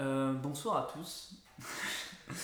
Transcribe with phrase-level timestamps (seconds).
[0.00, 1.34] Euh, bonsoir à tous.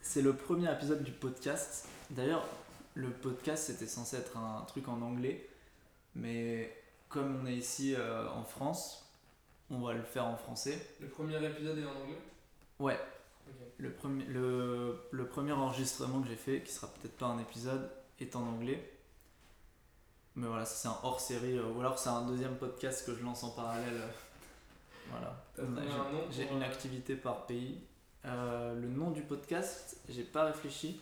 [0.00, 1.88] C'est le premier épisode du podcast.
[2.10, 2.46] D'ailleurs,
[2.94, 5.48] le podcast c'était censé être un truc en anglais,
[6.14, 6.72] mais
[7.08, 9.04] comme on est ici euh, en France,
[9.68, 10.78] on va le faire en français.
[11.00, 12.20] Le premier épisode est en anglais?
[12.78, 13.00] Ouais,
[13.78, 17.90] le premier, le, le premier enregistrement que j'ai fait, qui sera peut-être pas un épisode,
[18.20, 18.92] est en anglais.
[20.36, 23.24] Mais voilà, ça, c'est un hors série, ou alors c'est un deuxième podcast que je
[23.24, 24.02] lance en parallèle.
[25.06, 25.44] Euh, Voilà.
[25.56, 25.82] Trouvé
[26.30, 27.80] j'ai- un une euh, activité par pays.
[28.24, 31.00] Euh, le nom du podcast, j'ai pas réfléchi.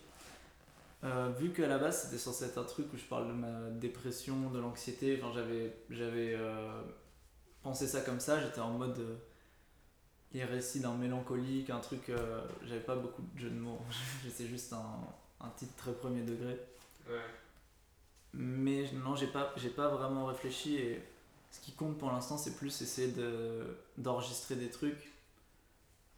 [1.05, 3.69] Euh, vu qu'à la base c'était censé être un truc où je parle de ma
[3.71, 6.81] dépression, de l'anxiété, enfin j'avais j'avais euh,
[7.63, 9.17] pensé ça comme ça, j'étais en mode euh,
[10.33, 13.81] les récits d'un mélancolique, un truc, euh, j'avais pas beaucoup de jeux de mots,
[14.25, 15.01] c'était juste un,
[15.45, 16.59] un titre très premier degré.
[17.07, 17.21] Ouais.
[18.33, 21.03] Mais non, j'ai pas, j'ai pas vraiment réfléchi et
[21.55, 25.13] ce qui compte pour l'instant, c'est plus essayer de, d'enregistrer des trucs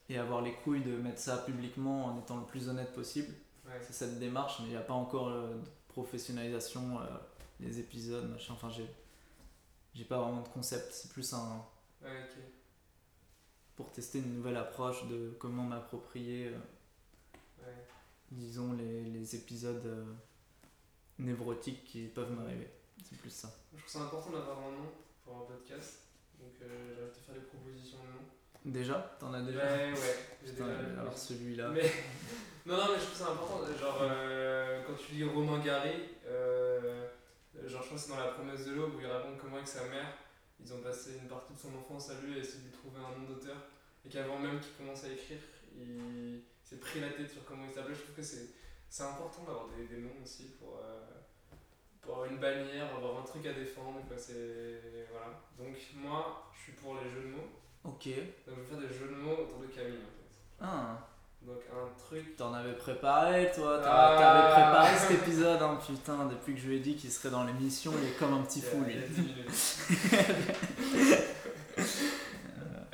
[0.08, 3.34] et avoir les couilles de mettre ça publiquement en étant le plus honnête possible.
[3.66, 3.72] Ouais.
[3.86, 7.04] C'est cette démarche, mais il n'y a pas encore euh, de professionnalisation, euh,
[7.60, 8.54] les épisodes, machin.
[8.54, 8.86] Enfin, j'ai,
[9.94, 10.90] j'ai pas vraiment de concept.
[10.92, 11.62] C'est plus un
[12.02, 12.26] Ouais,
[13.74, 16.58] pour tester une nouvelle approche de comment m'approprier, euh,
[17.62, 17.84] Ouais.
[18.30, 20.04] disons, les, les épisodes euh,
[21.18, 22.70] névrotiques qui peuvent m'arriver.
[23.04, 23.50] C'est plus ça.
[23.74, 24.88] Je trouve ça important d'avoir un nom
[25.26, 26.02] pour un podcast.
[26.38, 28.24] Donc euh, j'arrête de faire des propositions de nom.
[28.64, 30.16] Déjà T'en as déjà Ouais, ouais.
[30.44, 31.68] Putain, déjà alors celui-là.
[31.68, 31.82] Mais
[32.66, 33.66] non, non, mais je trouve ça important.
[33.78, 37.08] Genre, euh, quand tu lis Romain Gary, euh,
[37.66, 39.68] genre, je crois que c'est dans La promesse de l'aube où il raconte comment, avec
[39.68, 40.14] sa mère,
[40.60, 42.98] ils ont passé une partie de son enfance à lui et essayer de lui trouver
[42.98, 43.56] un nom d'auteur.
[44.04, 45.40] Et qu'avant même qu'il commence à écrire,
[45.76, 47.94] il s'est pris la tête sur comment il s'appelait.
[47.94, 48.48] Je trouve que c'est
[48.88, 51.00] c'est important d'avoir des, des noms aussi pour, euh,
[52.06, 54.00] pour avoir une bannière, avoir un truc à défendre.
[54.08, 54.16] Quoi.
[54.16, 55.26] c'est- Voilà.
[55.58, 57.50] Donc, moi, je suis pour les jeux de mots.
[57.84, 58.06] Ok.
[58.46, 60.30] Donc, je vais faire des jeux de mots autour de Camille en fait.
[60.60, 60.98] Ah,
[61.42, 64.16] Donc, un truc t'en avais préparé toi, Ah.
[64.18, 67.44] t'avais préparé cet épisode, hein, putain, depuis que je lui ai dit qu'il serait dans
[67.44, 68.94] l'émission, il est comme un petit fou lui.
[68.98, 69.48] a 10 minutes.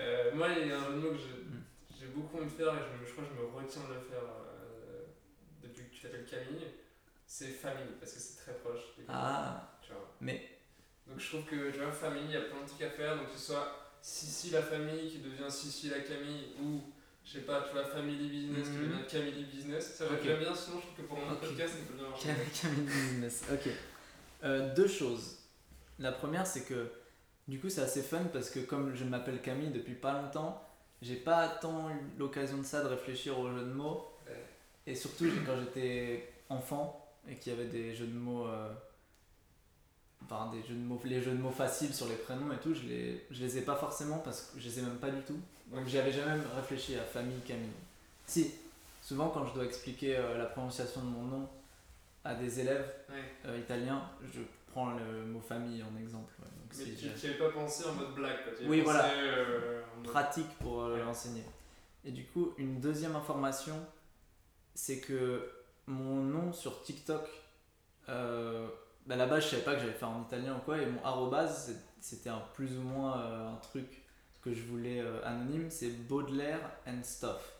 [0.00, 1.62] Euh, moi, il y a un jeu de mots que j'ai- Mm.
[1.98, 4.00] j'ai beaucoup envie de faire et je, je crois que je me retiens de le
[4.00, 5.04] faire euh,
[5.62, 6.66] depuis que tu t'appelles Camille.
[7.34, 8.80] C'est famille parce que c'est très proche.
[9.08, 10.06] Ah, tu vois.
[10.20, 10.50] mais
[11.06, 13.16] Donc je trouve que tu vois, famille, il y a plein de trucs à faire.
[13.16, 16.82] Donc que ce soit Sissi la famille qui devient Sissi la Camille ou
[17.24, 18.82] je sais pas, tu vois, Family Business qui Mhm.
[18.90, 19.94] devient Camille Business.
[19.94, 21.40] Ça j'aime bien, sinon je trouve que pour mon Ok.
[21.40, 22.28] podcast, ça peut bien marcher.
[22.28, 22.36] Cam-
[22.70, 23.70] Camille Business, ok.
[24.44, 25.38] Euh, deux choses.
[25.98, 26.92] La première, c'est que
[27.48, 30.68] du coup, c'est assez fun parce que comme je m'appelle Camille depuis pas longtemps,
[31.00, 34.06] j'ai pas tant eu l'occasion de ça, de réfléchir aux jeux de mots.
[34.86, 38.46] Et surtout, quand j'étais enfant et qu'il y avait des jeux de mots.
[38.46, 38.72] euh,
[40.24, 42.72] Enfin, des jeux de mots, les jeux de mots faciles sur les prénoms et tout,
[42.74, 45.20] je les, je les ai pas forcément parce que je les ai même pas du
[45.22, 45.38] tout.
[45.72, 45.88] Donc Ok.
[45.88, 47.68] j'y avais jamais réfléchi à famille Camille.
[48.26, 48.52] Si,
[49.02, 51.48] souvent quand je dois expliquer euh, la prononciation de mon nom
[52.24, 53.16] à des élèves Ouais.
[53.46, 54.40] euh, italiens, je
[54.70, 56.32] prends le mot famille en exemple.
[56.38, 56.46] ouais.
[56.46, 58.52] Donc Mais tu n'y avais pas pensé en mode blague quoi.
[58.68, 59.00] Oui, voilà.
[59.02, 61.00] pensé, euh, en mode- pratique pour Ouais.
[61.00, 61.44] l'enseigner.
[62.04, 63.74] Et du coup, une deuxième information,
[64.74, 65.50] c'est que
[65.86, 67.28] mon nom sur TikTok,
[68.08, 68.68] euh,
[69.06, 71.74] bah, là-bas je savais pas que j'allais faire en italien ou quoi, et mon arrobase,
[72.00, 74.02] c'était un plus ou moins euh, un truc
[74.42, 77.52] que je voulais euh, anonyme, c'est Baudelaire and Stuff.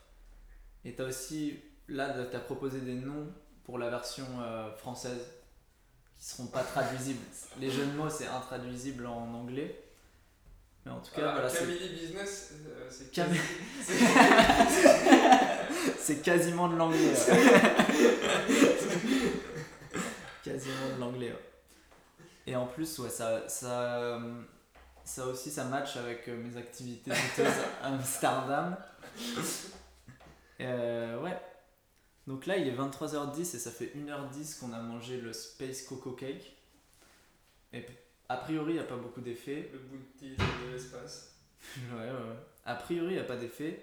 [0.85, 3.31] Et t'as aussi, là, t'as proposé des noms
[3.63, 5.25] pour la version euh, française
[6.19, 7.23] qui seront pas traduisibles.
[7.59, 9.79] Les jeux de mots, c'est intraduisible en anglais.
[10.85, 12.53] Mais en tout cas, Ah, voilà, Camille Business,
[12.89, 13.39] c'est Camille-
[15.99, 16.99] c'est- quasiment de l'anglais.
[16.99, 17.73] ouais.
[20.43, 21.31] quasiment de l'anglais.
[21.31, 21.49] ouais.
[22.45, 24.19] Et en plus, ouais, ça, ça,
[25.05, 28.75] ça aussi, ça match avec euh, mes activités douteuses à Amsterdam.
[30.61, 31.37] Euh, ouais.
[32.27, 36.11] Donc là, il est 23h10 et ça fait 1h10 qu'on a mangé le Space Coco
[36.11, 36.55] Cake.
[37.73, 37.85] Et
[38.29, 39.69] a priori, il n'y a pas beaucoup d'effets.
[39.73, 41.29] le bout de l'espace.
[41.93, 42.35] Ouais, ouais, ouais.
[42.65, 43.81] A priori, il n'y a pas d'effet.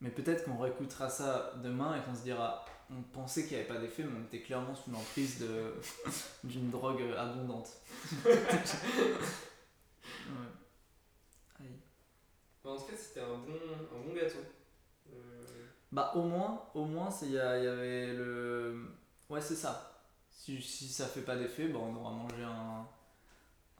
[0.00, 3.72] Mais peut-être qu'on réécoutera ça demain et qu'on se dira on pensait qu'il n'y avait
[3.72, 5.74] pas d'effet, mais on était clairement sous l'emprise de-
[6.44, 7.70] d'une drogue abondante.
[8.24, 8.30] ouais.
[11.60, 11.78] Aïe.
[12.64, 14.38] Mais en tout cas, c'était un bon, un bon gâteau.
[15.12, 15.44] Euh,
[15.92, 18.86] Bah, au moins, au moins, c'est- il y, a- il y avait le.
[19.30, 19.92] Ouais, c'est ça.
[20.30, 22.86] Si, si ça fait pas d'effet, bah, on aura mangé un,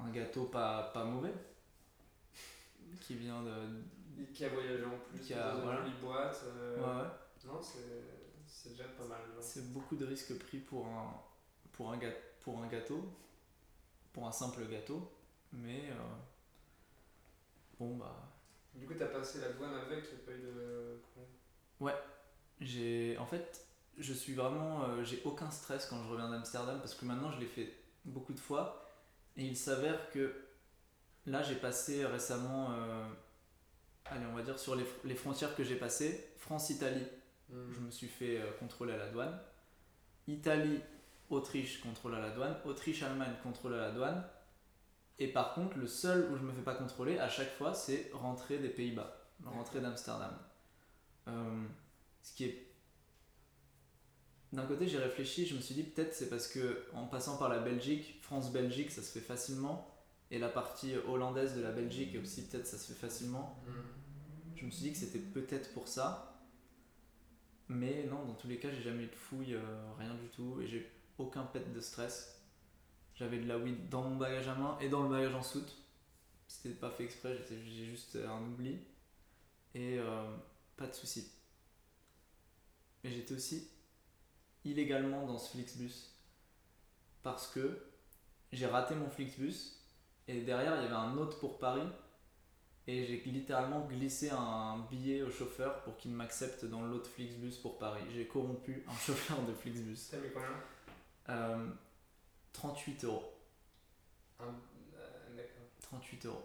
[0.01, 1.35] un gâteau pas, pas mauvais.
[3.01, 3.51] Qui vient de.
[4.33, 5.81] Qui a voyagé en plus Qui a- dans une voilà.
[5.83, 6.43] jolie boîte.
[6.47, 7.09] euh, Ouais, ouais.
[7.47, 8.03] Non, c'est
[8.47, 9.21] c'est déjà pas mal.
[9.41, 11.13] C'est beaucoup de risques pris pour un,
[11.73, 11.99] pour un,
[12.41, 13.05] pour un gâteau,
[14.13, 15.11] pour un simple gâteau,
[15.53, 15.95] mais euh,
[17.79, 18.33] bon bah
[18.75, 21.97] Du coup, t'as passé la douane avec, a pas eu de problème
[22.61, 23.67] J'ai, en fait,
[23.99, 27.41] je suis vraiment, euh, j'ai aucun stress quand je reviens d'Amsterdam parce que maintenant je
[27.41, 27.73] l'ai fait
[28.05, 28.89] beaucoup de fois
[29.37, 30.35] et il s'avère que
[31.27, 33.07] là j'ai passé récemment, euh,
[34.07, 37.07] allez on va dire sur les, fr- les frontières que j'ai passées, France-Italie,
[37.51, 39.39] je me suis fait euh, contrôler à la douane,
[40.27, 40.81] Italie,
[41.31, 44.25] Autriche, contrôle à la douane, Autriche-Allemagne, contrôle à la douane.
[45.19, 48.11] Et par contre, le seul où je me fais pas contrôler à chaque fois, c'est
[48.13, 50.37] rentrer des Pays-Bas, rentrer d'Amsterdam.
[51.29, 51.65] Euh,
[52.23, 52.67] ce qui est
[54.53, 57.49] d'un côté, j'ai réfléchi, je me suis dit peut-être c'est parce que en passant par
[57.49, 59.94] la Belgique, France-Belgique, ça se fait facilement,
[60.31, 63.61] et la partie hollandaise de la Belgique aussi, peut-être ça se fait facilement.
[64.57, 66.35] Je me suis dit que c'était peut-être pour ça,
[67.69, 70.61] mais non, dans tous les cas, j'ai jamais eu de fouille, euh, rien du tout,
[70.61, 72.43] et j'ai aucun pet de stress.
[73.15, 75.77] J'avais de la weed dans mon bagage à main et dans le bagage en soute.
[76.47, 78.79] C'était pas fait exprès, j'ai juste euh, un oubli,
[79.75, 80.37] et euh,
[80.77, 81.31] pas de soucis.
[83.03, 83.71] Mais j'étais aussi
[84.65, 86.11] illégalement dans ce Flixbus
[87.23, 87.87] parce que
[88.53, 89.84] j'ai raté mon Flixbus
[90.29, 91.87] et derrière il y avait un autre pour Paris
[92.87, 97.79] et j'ai littéralement glissé un billet au chauffeur pour qu'il m'accepte dans l'autre Flixbus pour
[97.79, 98.03] Paris.
[98.15, 99.97] J'ai corrompu un chauffeur de Flixbus.
[100.11, 100.49] T'as mis combien?
[101.31, 101.67] Euh,
[102.53, 103.33] 38 euros.
[104.41, 104.45] Un...
[104.45, 105.65] euh, D'accord.
[105.81, 106.43] 38 euros.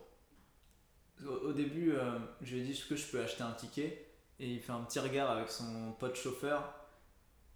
[1.25, 4.06] Au, au début, euh, je lui ai dit est-ce que je peux acheter un ticket?
[4.40, 6.74] Et il fait un petit regard avec son pote chauffeur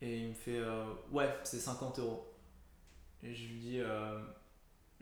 [0.02, 2.28] et il me fait euh, ouais, c'est 50 euros.
[3.24, 4.20] Et je lui dis euh,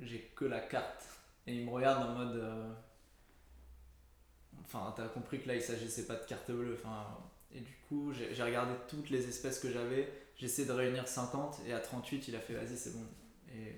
[0.01, 1.05] j'ai que la carte
[1.47, 2.73] et il me regarde en mode euh,
[4.63, 7.17] enfin t'as compris que là il s'agissait pas de carte bleue enfin
[7.53, 11.61] et du coup j'ai regardé toutes les espèces que j'avais j'ai essayé de réunir 50
[11.67, 13.05] et à 38 il a fait vas-y c'est bon
[13.53, 13.75] et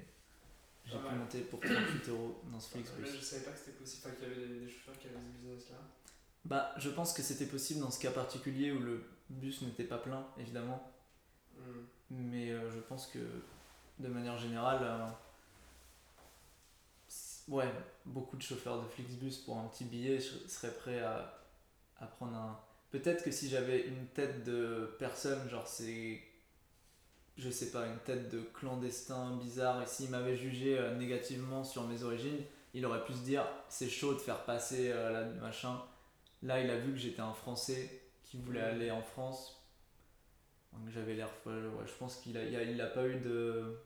[0.85, 3.17] j'ai Pas pu monter pour 38 euros dans ce Là, Flixbus.
[3.17, 5.15] je savais pas que c'était possible, enfin, qu'il y avait des, des chauffeurs qui avaient
[5.21, 5.77] ce business-là.
[6.45, 9.97] Bah, je pense que c'était possible dans ce cas particulier où le bus n'était pas
[9.97, 10.91] plein, évidemment.
[11.57, 11.85] Hmm.
[12.09, 13.19] Mais euh, je pense que
[13.99, 15.07] de manière générale, euh,
[17.47, 17.71] ouais,
[18.05, 21.39] beaucoup de chauffeurs de Flixbus pour un petit billet je- seraient prêts à,
[21.99, 22.59] à prendre un.
[22.91, 26.21] Peut-être que si j'avais une tête de personne, genre c'est.
[27.37, 31.83] Je sais pas, une tête de clandestin bizarre, et s'il m'avait jugé euh, négativement sur
[31.87, 32.43] mes origines,
[32.75, 35.81] il aurait pu se dire c'est chaud de faire passer euh, la machin.
[36.43, 39.61] Là, il a vu que j'étais un Français qui voulait aller en France.
[40.73, 43.77] Donc j'avais l'air je pense qu'il a, il a, il a pas eu de.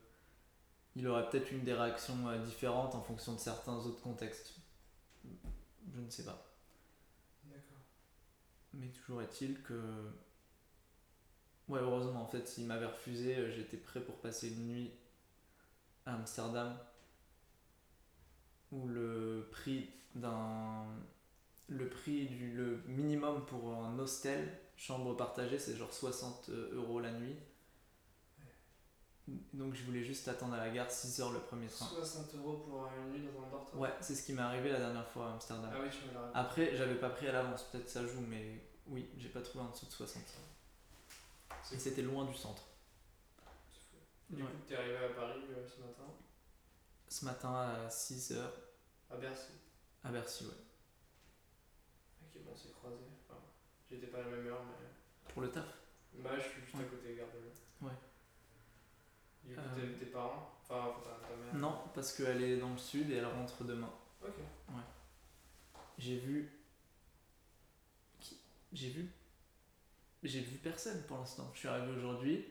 [0.98, 4.56] Il aurait peut-être eu des réactions euh, différentes en fonction de certains autres contextes.
[5.94, 6.52] Je ne sais pas.
[7.44, 7.78] D'accord.
[8.74, 9.80] Mais toujours est-il que.
[11.68, 14.90] Ouais, heureusement, en fait, s'il m'avait refusé, euh, j'étais prêt pour passer une nuit
[16.04, 16.76] à Amsterdam
[18.72, 20.84] où le prix d'un.
[21.68, 27.12] Le prix du le minimum pour un hostel, chambre partagée, c'est genre 60 euros la
[27.12, 27.36] nuit.
[29.52, 31.84] Donc je voulais juste attendre à la gare 6 heures le premier train.
[31.86, 34.78] 60 euros pour une nuit dans un dortoir Ouais, c'est ce qui m'est arrivé la
[34.78, 35.70] dernière fois à Amsterdam.
[35.72, 39.08] Ah oui, tu me Après, j'avais pas pris à l'avance, peut-être ça joue, mais oui,
[39.18, 40.22] j'ai pas trouvé en dessous de 60.
[41.62, 42.62] C'est Et c'était loin du centre.
[43.70, 43.96] C'est fou.
[44.30, 44.48] Du Ouais.
[44.50, 46.04] coup, t'es arrivé à Paris euh, ce matin,
[47.08, 48.38] Ce matin à 6h
[49.10, 49.52] à Bercy.
[50.04, 50.50] à Bercy, ouais.
[52.22, 52.96] Ok, bon, on s'est croisés.
[53.28, 53.40] Enfin,
[53.90, 55.32] j'étais pas à la même heure, mais.
[55.32, 55.66] Pour le taf
[56.14, 57.52] Bah, je suis juste à côté, garde Ouais.
[59.48, 59.98] Du coup, Euh.
[59.98, 63.64] tes parents Enfin, ta, mère Non, parce qu'elle est dans le sud et elle rentre
[63.64, 63.90] demain.
[64.22, 64.34] Ok.
[65.96, 66.50] J'ai vu.
[68.20, 68.38] Qui?
[68.72, 69.08] J'ai vu?
[70.22, 71.50] J'ai vu personne pour l'instant.
[71.54, 72.44] Je suis arrivé aujourd'hui.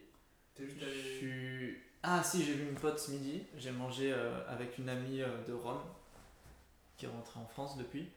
[0.56, 1.18] T'es juste Je allé.
[1.18, 1.78] suis.
[2.04, 3.44] Ah si, j'ai vu une pote ce midi.
[3.58, 5.84] J'ai mangé euh, avec une amie euh, de Rome
[6.98, 8.10] qui est rentrée en France depuis.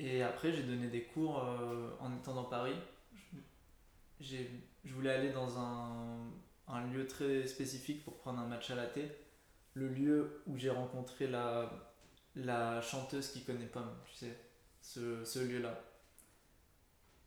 [0.00, 2.74] Et après, j'ai donné des cours euh, en étant dans Paris.
[4.20, 4.44] Je
[4.94, 6.18] voulais aller dans un,
[6.72, 9.10] un lieu très spécifique pour prendre un match à la thé.
[9.74, 11.70] Le lieu où j'ai rencontré la,
[12.34, 14.36] la chanteuse qui connaît Pomme, tu sais,
[14.80, 15.78] ce, ce lieu-là.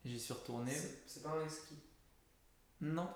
[0.05, 0.71] J'y suis retourné.
[1.05, 1.75] C'est pas un ski.
[2.81, 3.07] Non,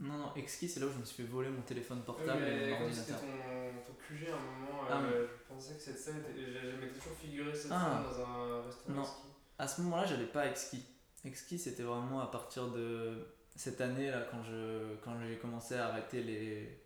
[0.00, 2.68] non, non, Exquis, c'est là où je me suis fait voler mon téléphone portable mais
[2.68, 3.84] et mon comme c'était ordinateur.
[3.84, 7.12] ton, ton QG à un moment, Ah euh, je pensais que cette scène J'aimais toujours
[7.18, 8.02] figurer cette Ah.
[8.02, 9.04] scène dans un restaurant Non.
[9.04, 9.26] ski.
[9.58, 10.86] À ce moment-là, j'avais pas Exquis.
[11.24, 15.88] Exquis, c'était vraiment à partir de cette année là quand je quand j'ai commencé à
[15.88, 16.78] arrêter les.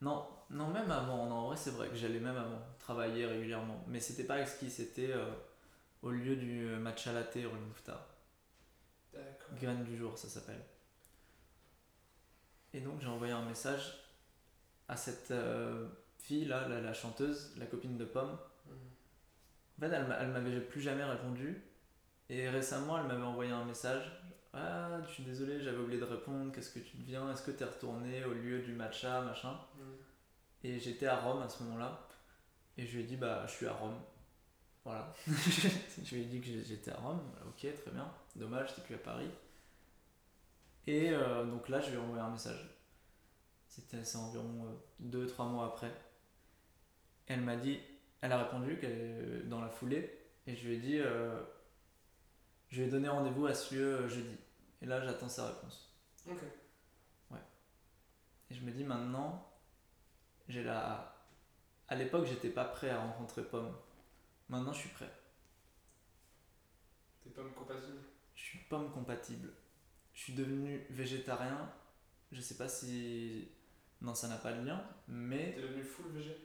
[0.00, 1.26] Non, non, même avant.
[1.26, 3.84] Non, en vrai, c'est vrai que j'allais même avant travailler régulièrement.
[3.86, 5.30] Mais c'était pas Exquis, c'était euh,
[6.02, 8.04] au lieu du match à la thé rue Mouffetard.
[9.12, 9.56] D'accord.
[9.60, 10.62] Graine du jour, ça s'appelle.
[12.72, 13.94] Et donc j'ai envoyé un message
[14.88, 15.88] à cette euh,
[16.18, 18.36] fille là, la, la chanteuse, la copine de Pomme.
[18.66, 18.76] Mhm.
[19.78, 21.62] En fait, elle, elle m'avait plus jamais répondu.
[22.28, 24.10] Et récemment, elle m'avait envoyé un message.
[24.54, 26.52] Ah, je suis désolé, j'avais oublié de répondre.
[26.52, 29.92] Qu'est-ce que tu deviens Est-ce que t'es retourné au lieu du matcha, machin Mm.
[30.64, 32.06] Et j'étais à Rome à ce moment-là.
[32.76, 33.98] Et je lui ai dit, bah, je suis à Rome.
[34.84, 35.12] Voilà.
[35.26, 37.20] je lui ai dit que j'étais à Rome.
[37.46, 38.10] Ok, très bien.
[38.36, 39.30] Dommage, j'étais plus à Paris.
[40.86, 42.68] Et euh, donc là, je lui ai envoyé un message.
[43.68, 45.92] C'était environ 2-3 mois après.
[47.26, 47.80] Elle m'a dit,
[48.20, 50.18] elle a répondu qu'elle dans la foulée.
[50.46, 51.40] Et je lui ai dit, euh,
[52.72, 54.36] je lui ai donné rendez-vous à ce lieu euh, jeudi.
[54.80, 55.94] Et là, j'attends sa réponse.
[56.28, 56.40] Ok.
[58.50, 59.50] Et je me dis maintenant,
[60.48, 61.14] j'ai la.
[61.88, 63.74] À l'époque, j'étais pas prêt à rencontrer Pomme.
[64.50, 65.10] Maintenant, je suis prêt.
[67.22, 67.98] T'es pas compatible?
[68.34, 69.54] Je suis Pomme compatible.
[70.12, 71.72] Je suis devenu végétarien.
[72.30, 73.48] Je sais pas si.
[74.02, 76.36] Non, ça n'a pas de lien, mais T'es devenu full VG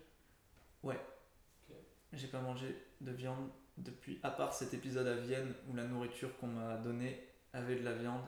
[2.13, 4.19] j'ai pas mangé de viande depuis.
[4.23, 7.93] À part cet épisode à Vienne où la nourriture qu'on m'a donnée avait de la
[7.93, 8.23] viande.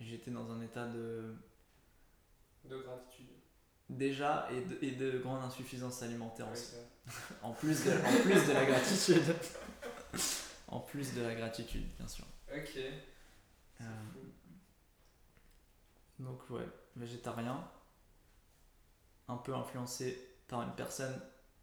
[0.00, 1.34] J'étais dans un état de.
[2.64, 3.26] de gratitude.
[3.88, 6.74] Déjà, et de, et de grande insuffisance alimentaire aussi.
[7.42, 9.36] En plus de, en plus de la gratitude.
[10.68, 12.24] en plus de la gratitude, bien sûr.
[12.50, 12.78] Ok.
[13.80, 13.84] Euh,
[16.18, 17.68] donc ouais, végétarien.
[19.28, 21.20] Un peu influencé par une personne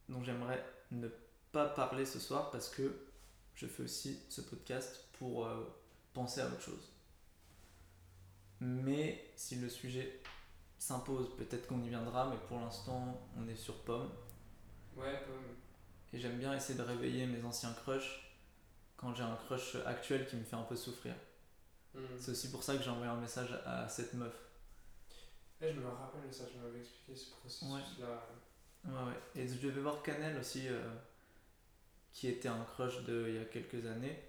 [0.09, 1.07] dont j'aimerais ne
[1.51, 3.10] pas parler ce soir parce que
[3.55, 5.63] je fais aussi ce podcast pour euh,
[6.13, 6.91] penser à autre chose.
[8.59, 10.21] Mais si le sujet
[10.77, 14.11] s'impose, peut-être qu'on y viendra, mais pour l'instant on est sur pomme.
[14.95, 15.55] Ouais, pomme.
[16.13, 18.31] Et j'aime bien essayer de réveiller mes anciens crushs
[18.97, 21.15] quand j'ai un crush actuel qui me fait un peu souffrir.
[21.95, 21.99] Mm.
[22.19, 24.33] C'est aussi pour ça que j'ai envoyé un message à cette meuf.
[25.61, 28.27] Je me rappelle ça, tu m'avais expliqué ce processus-là.
[28.85, 29.19] Ouais, ouais.
[29.35, 30.81] Et je devais voir Canel aussi, euh,
[32.13, 34.19] qui était un crush de il y a quelques années.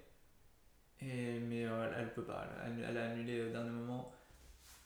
[1.01, 4.13] Et, mais euh, elle, elle peut pas, elle, elle a annulé au dernier moment.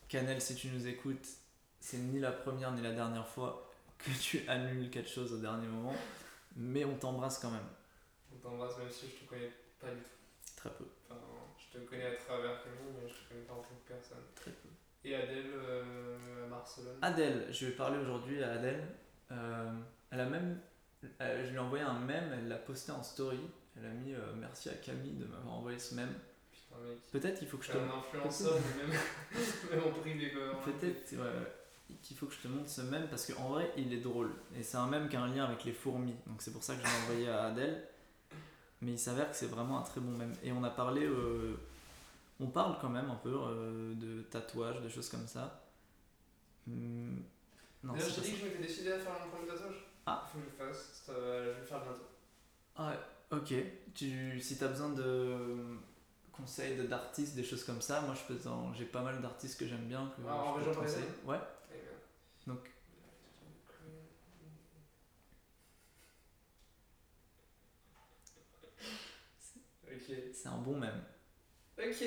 [0.07, 1.27] Canel, si tu nous écoutes,
[1.79, 5.67] c'est ni la première ni la dernière fois que tu annules quelque chose au dernier
[5.67, 5.95] moment.
[6.55, 7.67] Mais on t'embrasse quand même.
[8.33, 10.55] On t'embrasse même si je te connais pas du tout.
[10.55, 10.85] Très peu.
[11.09, 11.19] Enfin,
[11.57, 14.23] je te connais à travers Camille, mais je te connais pas en tant que personne.
[14.33, 14.69] Très peu.
[15.03, 16.97] Et Adèle euh, à Barcelone.
[17.01, 18.87] Adèle, je vais parler aujourd'hui à Adèle.
[19.31, 19.71] Euh,
[20.09, 20.59] elle a même,
[21.21, 23.39] euh, je lui ai envoyé un mème, elle l'a posté en story.
[23.77, 26.13] Elle a mis euh, merci à Camille de m'avoir envoyé ce mème.
[26.51, 27.11] Putain, mec.
[27.11, 28.99] Peut-être qu'il faut que je te un influenceur, mais même,
[29.71, 30.61] même en privé, quoi.
[30.63, 34.01] peut-être ouais, qu'il faut que je te montre ce mème parce qu'en vrai il est
[34.01, 36.15] drôle et c'est un mème qui a un lien avec les fourmis.
[36.25, 37.87] Donc c'est pour ça que je l'ai envoyé à Adèle.
[38.81, 40.33] Mais il s'avère que c'est vraiment un très bon mème.
[40.43, 41.55] Et on a parlé, euh,
[42.39, 43.33] on parle quand même un peu
[43.95, 45.63] de tatouages, de choses comme ça.
[46.67, 47.23] Hum,
[47.83, 49.86] non, D'ailleurs, je t'ai dit que je m'étais décidé à faire mon premier tatouage.
[50.07, 50.25] Ah.
[50.33, 51.03] Il faut que je fasse.
[51.09, 52.07] Euh, vais le faire bientôt.
[52.77, 53.53] Ah ouais, ok.
[53.93, 55.77] Tu, si t'as besoin de
[56.31, 59.59] conseils de- d'artistes, des choses comme ça, moi je peux t'en- j'ai pas mal d'artistes
[59.59, 60.11] que j'aime bien.
[60.15, 61.07] Que Ah, en je peux région te conseiller.
[61.25, 61.39] Ouais.
[61.71, 62.53] Eh bien.
[62.53, 62.69] Donc-
[69.85, 70.15] Ok.
[70.33, 71.03] C'est un bon mème.
[71.79, 72.03] Ok.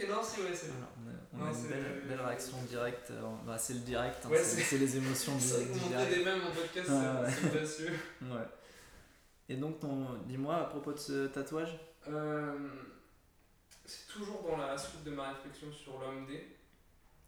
[0.00, 1.12] Ok, non, si, ouais, c'est Voilà, on a,
[1.42, 3.10] on Non, a une belle, belle réaction directe.
[3.10, 6.10] euh, bah, c'est le direct, hein, Ouais, c'est les émotions du, du direct.
[6.14, 7.66] des mêmes en podcast, Ah, ouais.
[7.66, 7.88] c'est-.
[8.22, 8.46] Ouais.
[9.48, 11.78] Et donc, ton, dis-moi à propos de ce tatouage.
[12.08, 12.68] Euh,
[13.84, 16.56] c'est toujours dans la suite de ma réflexion sur l'homme D.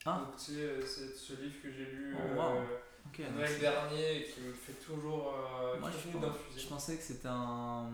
[0.06, 0.22] Ah.
[0.24, 3.34] Donc, tu sais, c'est ce livre que j'ai lu Oh, euh, wow.
[3.34, 5.34] Noël dernier et qui me fait toujours.
[5.34, 7.90] Euh, Moi, pense- je pensais que c'était un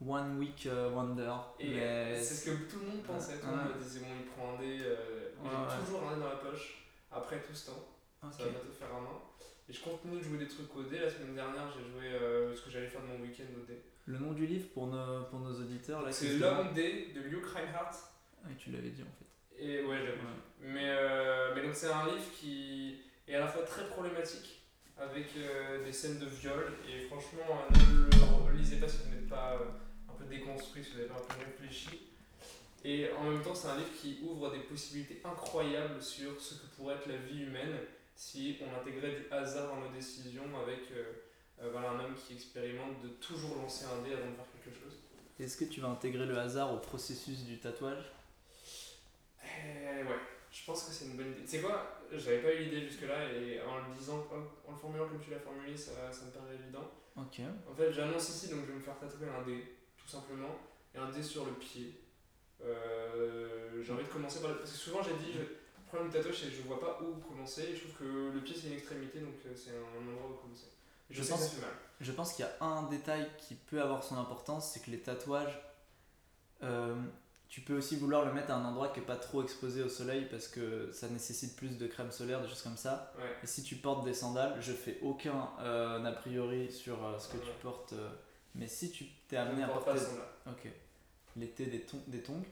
[0.00, 1.32] one week euh, wonder.
[1.60, 3.38] Et mais c'est ce que tout le monde pensait.
[3.38, 4.78] Tout le monde disait, bon, il prend un dé.
[4.82, 5.84] euh, Ouais, j'ai ouais.
[5.84, 7.88] toujours un dé dans la poche après tout ce temps.
[8.22, 8.32] Ok.
[8.32, 9.22] Ça va bientôt faire un an.
[9.68, 10.98] Et je continue de jouer des trucs au dé.
[10.98, 13.80] La semaine dernière, j'ai joué euh, ce que j'allais faire de mon week-end au dé.
[14.06, 16.12] Le nom du livre pour nos, pour nos auditeurs là.
[16.12, 17.96] C'est L'homme D de Luke Reinhardt.
[18.44, 19.62] Ah, tu l'avais dit en fait.
[19.64, 19.98] Et ouais.
[20.60, 24.62] Mais, euh, mais donc c'est un livre qui est à la fois très problématique
[24.98, 25.26] avec
[25.84, 29.58] des scènes de viol et franchement ne le lisez pas si vous n'êtes pas
[30.24, 32.00] peu déconstruit, si vous n'avez pas un peu réfléchi.
[32.84, 36.66] Et en même temps c'est un livre qui ouvre des possibilités incroyables sur ce que
[36.76, 37.78] pourrait être la vie humaine
[38.14, 41.12] si on intégrait du hasard dans nos décisions avec euh,
[41.62, 44.78] euh, voilà, un homme qui expérimente de toujours lancer un dé avant de faire quelque
[44.78, 44.98] chose.
[45.40, 48.04] Est-ce que tu vas intégrer le hasard au processus du tatouage?
[49.42, 50.20] Eh ouais,
[50.52, 51.42] je pense que c'est une bonne idée.
[51.42, 52.00] Tu sais quoi?
[52.12, 55.30] J'avais pas eu l'idée jusque-là et en le disant, en, en le formulant comme tu
[55.30, 56.88] l'as formulé, ça, ça me paraît évident.
[57.16, 57.40] Ok.
[57.68, 60.54] En fait, j'annonce ici, donc je vais me faire tatouer un dé, tout simplement,
[60.94, 62.00] et un dé sur le pied.
[62.64, 64.58] Euh, j'ai envie de commencer par le...
[64.58, 65.38] Parce que souvent j'ai dit, je...
[65.40, 65.48] le
[65.86, 68.40] problème du tatouage, c'est que je vois pas où commencer, et je trouve que le
[68.40, 70.66] pied c'est une extrémité, donc euh, c'est un endroit où commencer.
[71.10, 71.56] Je, Je pense-.
[72.00, 75.00] Je pense qu'il y a un détail qui peut avoir son importance, c'est que les
[75.00, 75.58] tatouages,
[76.62, 76.94] euh,
[77.48, 79.88] tu peux aussi vouloir le mettre à un endroit qui est pas trop exposé au
[79.88, 83.12] soleil parce que ça nécessite plus de crème solaire, des choses comme ça.
[83.18, 83.24] Ouais.
[83.42, 87.28] Et si tu portes des sandales, je fais aucun euh, a priori sur euh, ce
[87.28, 87.54] que tu Ouais.
[87.62, 88.08] portes, euh,
[88.54, 90.24] mais si tu t'es amené à porte porter, sandales.
[90.46, 90.68] ok,
[91.36, 92.42] l'été des, ton- des tongs,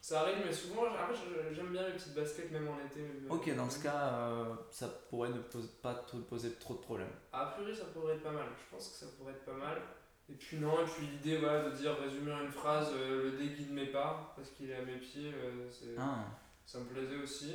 [0.00, 1.14] Ça arrive, mais souvent, après,
[1.52, 3.00] j'aime bien les petites baskets, même en été.
[3.00, 6.78] euh, ok, dans ce cas, euh, ça pourrait ne pose, pas te poser trop de
[6.80, 7.10] problèmes.
[7.32, 8.46] A priori, ça pourrait être pas mal.
[8.56, 9.78] Je pense que ça pourrait être pas mal.
[10.28, 13.30] Et puis, non, et puis l'idée voilà, de dire, résumer en une phrase, euh, le
[13.38, 16.24] dé guide mes pas, parce qu'il est à mes pieds, euh, c'est- Ah,
[16.64, 17.54] ça me plaisait aussi.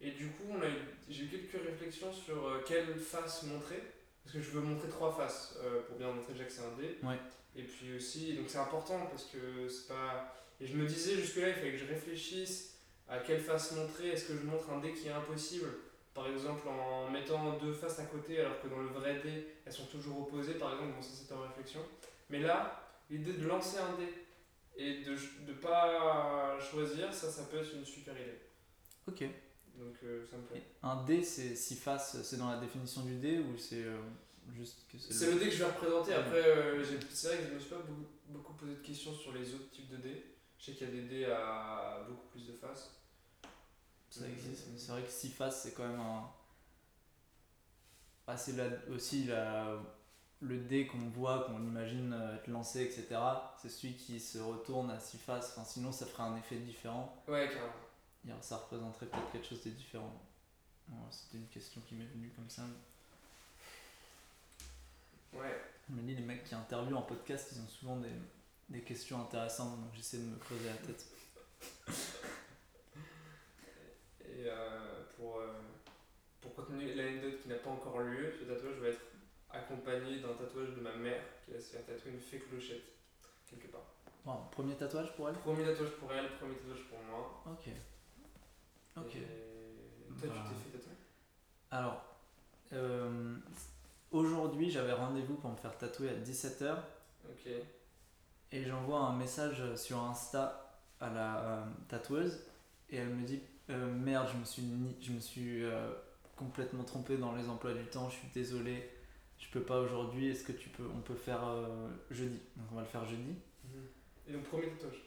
[0.00, 0.72] Et du coup, on a eu-
[1.08, 3.82] j'ai eu quelques réflexions sur euh, quelle face montrer.
[4.28, 6.76] Parce que je veux montrer trois faces euh, pour bien montrer déjà que c'est un
[6.78, 6.98] dé.
[7.02, 7.16] Ouais.
[7.56, 10.34] Et puis aussi, donc c'est important parce que c'est pas.
[10.60, 14.08] Et je me disais jusque-là, il fallait que je réfléchisse à quelle face montrer.
[14.08, 15.68] Est-ce que je montre un dé qui est impossible?
[16.12, 19.72] Par exemple, en mettant deux faces à côté, alors que dans le vrai dé, elles
[19.72, 20.92] sont toujours opposées, par exemple.
[20.92, 21.80] Bon, ça c'était en réflexion.
[22.28, 24.12] Mais là, l'idée de lancer un dé
[24.76, 25.16] et de
[25.46, 28.40] ne pas choisir, ça, ça peut être une super idée.
[29.08, 29.24] ok.
[29.78, 30.62] Donc euh, ça me plaît.
[30.82, 33.98] Un dé, c'est six faces, c'est dans la définition du dé ou c'est euh,
[34.52, 36.14] juste que c'est C'est le dé que je vais représenter.
[36.14, 39.32] Après, euh, c'est vrai que je me suis pas beaucoup, beaucoup posé de questions sur
[39.32, 40.24] les autres types de dés.
[40.58, 42.94] Je sais qu'il y a des dés à beaucoup plus de faces.
[44.10, 46.28] Ça existe, mais c'est vrai que six faces, c'est quand même un.
[48.26, 48.54] Ah, c'est
[48.90, 49.80] aussi la...
[50.40, 53.20] le dé qu'on voit, qu'on imagine être lancé, etc.
[53.62, 55.52] C'est celui qui se retourne à six faces.
[55.52, 57.22] Enfin, sinon, ça ferait un effet différent.
[57.28, 57.72] Ouais, carrément.
[58.40, 60.14] Ça représenterait peut-être quelque chose de différent.
[61.10, 62.62] C'était une question qui m'est venue comme ça.
[65.32, 65.60] Ouais.
[65.88, 68.12] Je me dis, les mecs qui interviewent en podcast, ils ont souvent des,
[68.68, 71.06] des questions intéressantes, donc j'essaie de me creuser la tête.
[74.24, 75.60] Et euh, pour, euh,
[76.40, 79.00] pour continuer l'anecdote qui n'a pas encore lieu, ce tatouage va être
[79.50, 82.84] accompagné d'un tatouage de ma mère qui va se faire tatouer une fée clochette
[83.46, 83.94] quelque part.
[84.24, 85.34] Bon, premier tatouage pour elle?
[85.36, 87.42] Premier tatouage pour elle, premier tatouage pour moi.
[87.46, 87.72] Ok.
[89.00, 89.16] Ok.
[89.16, 90.34] Et toi, Bah.
[90.48, 90.92] tu t'es fait tatouer?
[91.70, 92.02] Alors,
[92.72, 93.36] euh,
[94.10, 96.76] aujourd'hui, j'avais rendez-vous pour me faire tatouer à 17h
[97.28, 97.50] Ok.
[98.52, 102.40] et j'envoie un message sur Insta à la euh, tatoueuse
[102.90, 104.62] et elle me dit euh, Merde, je me suis,
[105.00, 105.62] je me suis
[106.36, 108.88] complètement trompé dans les emplois du temps, je suis désolé,
[109.38, 111.42] je peux pas aujourd'hui, est-ce que tu peux, on peut faire
[112.10, 112.40] jeudi?
[112.56, 113.34] Donc on va le faire jeudi.
[114.26, 115.02] Et donc, premier tatouage?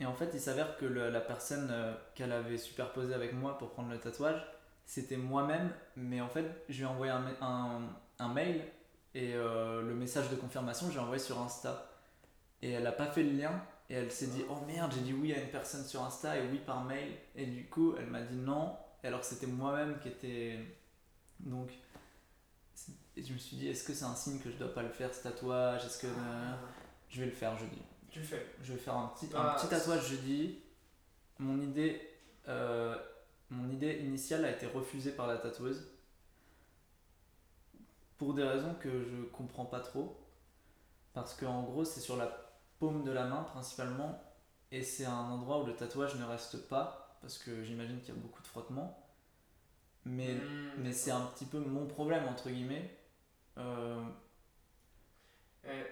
[0.00, 3.58] Et en fait, il s'avère que le- la personne euh, qu'elle avait superposée avec moi
[3.58, 4.44] pour prendre le tatouage,
[4.84, 7.80] c'était moi-même, mais en fait, je lui ai envoyé un, un,
[8.18, 8.62] un mail
[9.14, 11.90] et euh, le message de confirmation, j'ai envoyé sur Insta.
[12.62, 15.12] Et elle n'a pas fait le lien et elle s'est dit Oh merde, j'ai dit
[15.14, 17.12] oui à une personne sur Insta et oui par mail.
[17.36, 20.58] Et du coup, elle m'a dit non, alors que c'était moi-même qui était.
[21.40, 21.70] Donc,
[23.16, 24.90] et je me suis dit Est-ce que c'est un signe que je dois pas le
[24.90, 25.84] faire ce tatouage?
[25.84, 26.06] Est-ce que.
[26.06, 26.58] Ah.
[27.08, 27.80] Je vais le faire jeudi.
[28.16, 28.46] Tu le fais.
[28.62, 30.58] Je vais faire un petit, Ah, un petit tatouage jeudi.
[31.38, 32.00] Mon idée,
[32.48, 32.96] euh,
[33.50, 35.86] mon idée initiale a été refusée par la tatoueuse.
[38.16, 40.18] Pour des raisons que je comprends pas trop.
[41.12, 44.22] Parce qu'en gros, c'est sur la paume de la main principalement.
[44.72, 47.18] Et c'est un endroit où le tatouage ne reste pas.
[47.20, 49.06] Parce que j'imagine qu'il y a beaucoup de frottement.
[50.06, 52.96] Mais, Hmm, mais c'est un petit peu mon problème, entre guillemets.
[53.58, 54.02] Euh,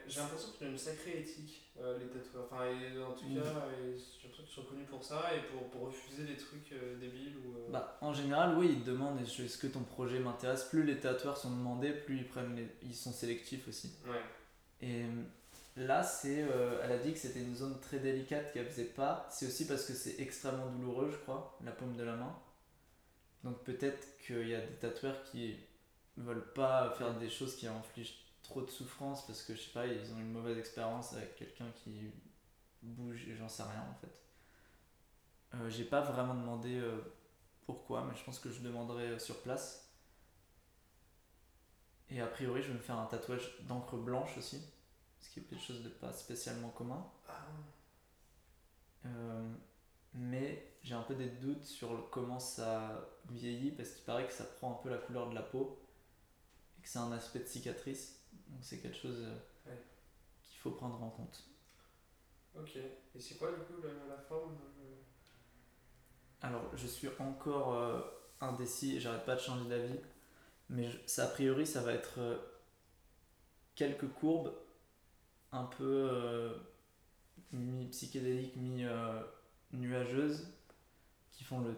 [0.06, 2.44] j'ai l'impression qu'il y a une sacrée éthique, euh, les tatoueurs.
[2.50, 3.34] Enfin, et en tout Mm.
[3.36, 6.98] cas, j'ai l'impression qu'ils sont connus pour ça et pour, pour refuser des trucs euh,
[6.98, 7.58] débiles ou.
[7.58, 10.64] euh, Bah, en général, oui, ils te demandent est-ce que ton projet m'intéresse?
[10.64, 13.92] Plus les tatoueurs sont demandés, plus ils, prennent les- ils sont sélectifs aussi.
[14.06, 14.22] Ouais.
[14.86, 15.04] Et
[15.76, 16.44] là, c'est,
[16.82, 19.26] elle a dit que c'était une zone très délicate qu'elle faisait pas.
[19.30, 22.36] C'est aussi parce que c'est extrêmement douloureux, je crois, la paume de la main.
[23.42, 25.56] Donc peut-être qu'il y a des tatoueurs qui
[26.16, 29.86] veulent pas faire des choses qui infligent trop de souffrance parce que je sais pas,
[29.88, 32.12] ils ont une mauvaise expérience avec quelqu'un qui
[32.82, 34.22] bouge et j'en sais rien en fait.
[35.54, 37.00] Euh, J'ai pas vraiment demandé euh,
[37.66, 39.88] pourquoi, mais je pense que je demanderai euh, sur place.
[42.08, 44.62] Et a priori, je vais me faire un tatouage d'encre blanche aussi,
[45.20, 47.04] ce qui est quelque chose de pas spécialement commun.
[47.28, 47.46] Ah,
[50.14, 54.32] mais j'ai un peu des doutes sur le- comment ça vieillit parce qu'il paraît que
[54.32, 55.78] ça prend un peu la couleur de la peau
[56.78, 58.20] et que c'est un aspect de cicatrice.
[58.54, 59.38] Donc c'est quelque chose euh,
[59.70, 59.82] Ouais.
[60.42, 61.44] qu'il faut prendre en compte.
[62.56, 62.76] ok.
[62.76, 64.96] Et c'est quoi du coup la, la forme euh,
[66.42, 68.00] Alors je suis encore euh,
[68.40, 69.98] indécis et j'arrête pas de changer d'avis.
[70.70, 72.38] Mais je- ça, a priori ça va être euh,
[73.74, 74.54] quelques courbes
[75.52, 76.56] un peu euh,
[77.52, 80.48] mi-psychédéliques, mi-nuageuses
[81.32, 81.76] qui font le,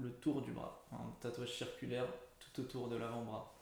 [0.00, 0.86] le tour du bras.
[0.92, 2.06] Un tatouage circulaire
[2.40, 3.54] tout autour de l'avant-bras.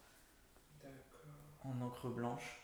[1.66, 2.60] En encre blanche.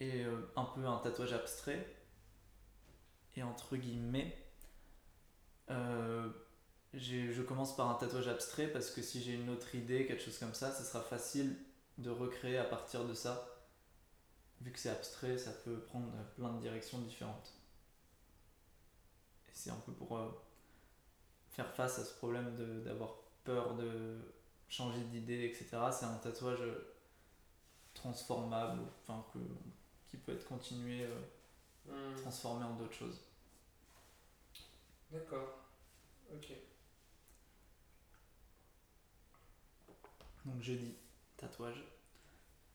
[0.00, 1.96] Et euh, un peu un tatouage abstrait.
[3.36, 4.36] Et entre guillemets,
[5.70, 6.28] euh,
[6.94, 10.38] je commence par un tatouage abstrait parce que si j'ai une autre idée, quelque chose
[10.38, 11.56] comme ça, ce sera facile
[11.98, 13.54] de recréer à partir de ça.
[14.60, 17.54] Vu que c'est abstrait, ça peut prendre plein de directions différentes.
[19.48, 20.28] Et c'est un peu pour euh,
[21.50, 24.18] faire face à ce problème d'avoir peur de
[24.68, 25.66] changer d'idée, etc.
[25.92, 26.94] C'est un tatouage euh,
[27.94, 29.38] transformable, enfin que,
[30.08, 31.20] qui peut être continué, euh,
[31.88, 33.20] Hmm, transformé en d'autres choses.
[35.10, 35.58] D'accord.
[36.30, 36.52] Ok.
[40.44, 40.94] Donc jeudi,
[41.36, 41.82] tatouage.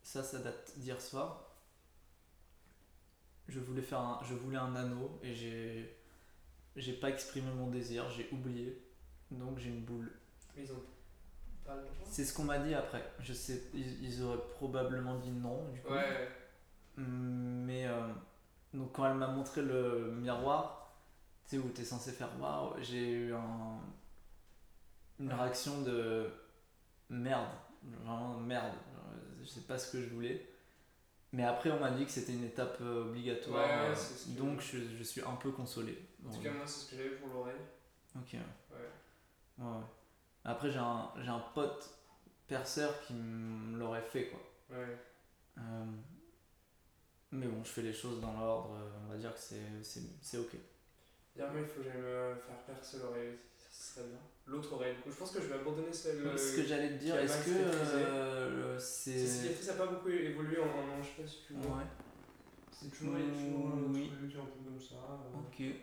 [0.02, 1.52] Ça, ça date d'hier soir.
[3.48, 5.96] Je voulais faire un, je voulais un anneau et j'ai,
[6.76, 8.82] j'ai pas exprimé mon désir, j'ai oublié.
[9.32, 10.12] Donc j'ai une boule.
[10.58, 10.84] Ils ont
[12.06, 13.04] C'est ce qu'on m'a dit après.
[13.20, 15.94] Je sais, ils, ils auraient probablement dit non du coup.
[15.94, 16.28] Ouais.
[16.98, 18.08] Mais euh,
[18.74, 20.94] donc quand elle m'a montré le miroir,
[21.48, 23.80] tu sais où t'es censé faire waouh, j'ai eu un,
[25.20, 25.34] une Ouais.
[25.36, 26.30] réaction de
[27.10, 27.50] merde,
[28.04, 28.74] vraiment merde.
[29.42, 30.48] Je sais pas ce que je voulais.
[31.32, 34.38] Mais après on m'a dit que c'était une étape euh, obligatoire, Ouais, ouais, ce que-
[34.38, 35.98] donc je, je suis un peu consolé.
[36.26, 37.56] En tout cas, moi, c'est ce que j'avais pour l'oreille.
[38.16, 38.34] ok.
[38.34, 38.40] Ouais.
[39.58, 39.84] Ouais, ouais.
[40.46, 41.90] Après j'ai un, j'ai un pote
[42.48, 44.40] perceur qui me l'aurait fait quoi.
[44.78, 44.98] Ouais.
[45.58, 45.86] Euh,
[47.32, 50.02] mais bon, je fais les choses dans l'ordre, euh, on va dire que c'est, c'est,
[50.22, 50.54] c'est ok.
[51.36, 53.34] Moi, il faut que j'aille me faire percer l'oreille.
[53.72, 54.20] Ça serait bien.
[54.46, 55.10] L'autre oreille, du coup.
[55.10, 56.38] Je pense que je vais abandonner celle.
[56.38, 59.18] ce que j'allais te dire, est-ce que euh, c'est.
[59.26, 61.78] Cette cicatrice a pas beaucoup évolué en un an, je sais pas si tu vois.
[61.78, 61.84] Ouais,
[62.72, 63.18] C'est toujours, Mm,
[63.90, 64.12] un oui.
[64.16, 64.96] truc un peu comme ça.
[64.96, 65.40] euh.
[65.40, 65.76] ok.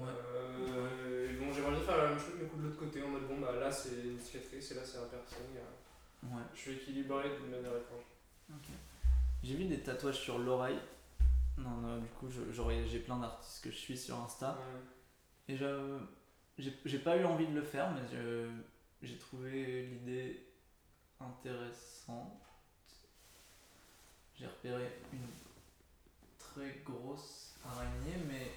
[0.00, 0.08] Ouais.
[0.08, 3.08] Euh, et bon, j'aimerais bien faire la même chose, mais coup de l'autre côté, en
[3.08, 5.56] mode bon, bah là c'est une cicatrice et là c'est un piercing.
[5.56, 6.26] euh.
[6.34, 6.42] ouais.
[6.54, 8.04] Je suis équilibré d'une manière étrange.
[9.42, 10.78] J'ai vu des tatouages sur l'oreille.
[11.58, 14.58] Non, non, du coup, j'ai plein d'artistes que je suis sur Insta.
[15.48, 15.54] Ouais.
[15.54, 15.56] Et
[16.58, 18.02] j'ai, pas eu envie de le faire, mais
[19.02, 20.46] j'ai trouvé l'idée
[21.20, 22.40] intéressante.
[24.38, 25.26] J'ai repéré une
[26.38, 28.52] très grosse araignée, mais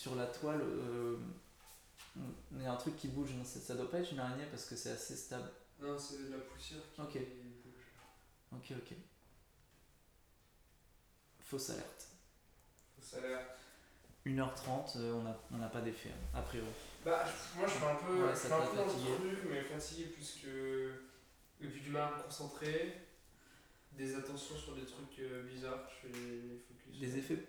[0.00, 0.62] sur la toile,
[2.52, 3.34] il y a un truc qui bouge.
[3.34, 5.50] Non, ça, doit pas être une araignée parce que c'est assez stable.
[5.78, 7.84] Non, c'est de la poussière qui bouge.
[8.52, 8.96] Ok, ok.
[11.40, 12.08] Fausse alerte.
[13.02, 13.46] Ça a l'air.
[14.26, 16.66] 1h30, euh, on n'a on pas d'effet, hein, a priori.
[17.04, 17.24] Bah,
[17.56, 19.10] moi je suis un peu, Ouais, je ça suis un peu fatigué.
[19.50, 20.46] mais fatigué puisque.
[21.62, 23.06] Et puis du mal à me concentrer.
[23.92, 27.00] Des attentions sur des trucs euh, bizarres, je fais les focus.
[27.00, 27.44] Des effets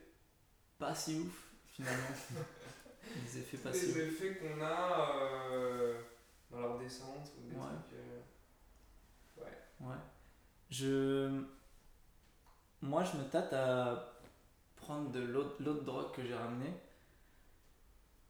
[0.80, 2.08] pas si ouf, finalement.
[3.24, 3.98] des effets pas si Des ouf.
[3.98, 6.02] effets qu'on a euh,
[6.52, 7.62] dans la redescente ou des Ouais.
[7.62, 7.94] trucs.
[8.00, 9.88] euh, Ouais.
[9.90, 9.96] Ouais.
[10.70, 11.44] Je.
[12.82, 14.14] Moi, je me tâte à
[14.76, 16.74] prendre de l'autre drogue que j'ai ramené.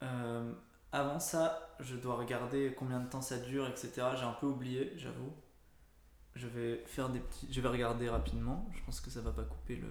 [0.04, 0.52] Euh,
[0.92, 3.92] avant ça, je dois regarder combien de temps ça dure, etc.
[4.18, 5.32] J'ai un peu oublié, j'avoue.
[6.36, 7.48] Je vais faire des petits.
[7.52, 8.68] Je vais regarder rapidement.
[8.74, 9.88] Je pense que ça va pas couper le.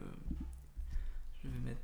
[1.42, 1.80] Je vais mettre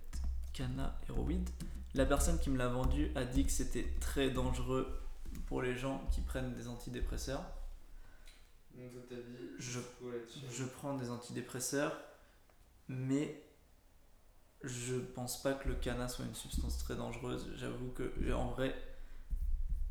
[0.56, 1.48] Cana héroïde.
[1.94, 5.00] La personne qui me l'a vendu a dit que c'était très dangereux
[5.46, 7.44] pour les gens qui prennent des antidépresseurs.
[8.74, 9.48] Donc dit.
[9.58, 9.80] Je-.
[10.50, 11.98] Je prends des antidépresseurs,
[12.88, 13.42] mais
[14.62, 17.50] je pense pas que le cannabis soit une substance très dangereuse.
[17.54, 18.74] J'avoue que, en vrai,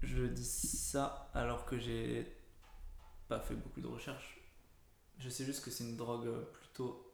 [0.02, 2.36] je dis ça alors que j'ai
[3.28, 4.42] pas fait beaucoup de recherches.
[5.20, 7.14] Je sais juste que c'est une drogue plutôt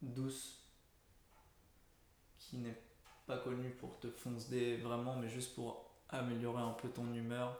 [0.00, 0.61] douce
[2.52, 2.78] qui n'est
[3.26, 7.58] pas connue pour te foncer vraiment, mais juste pour améliorer un peu ton humeur,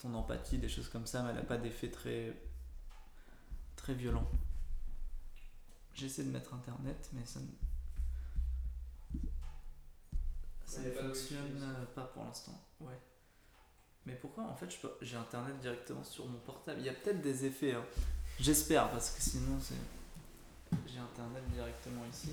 [0.00, 2.34] ton empathie, des choses comme ça, mais elle n'a pas d'effet très
[3.76, 4.26] très violent.
[5.94, 7.46] J'essaie de mettre internet, mais ça ne,
[10.64, 12.58] ça ne pas fonctionne pas pour l'instant.
[12.80, 12.98] Ouais.
[14.06, 17.20] Mais pourquoi en fait peux- j'ai internet directement sur mon portable Il y a peut-être
[17.20, 17.74] des effets.
[17.74, 17.84] hein.
[18.40, 19.74] J'espère parce que sinon c'est
[20.86, 22.32] j'ai internet directement ici.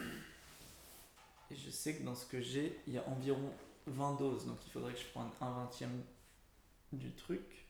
[0.00, 3.52] Et je sais que dans ce que j'ai, il y a environ
[3.86, 6.02] 20 doses, donc il faudrait que je prenne un vingtième
[6.92, 7.66] du truc.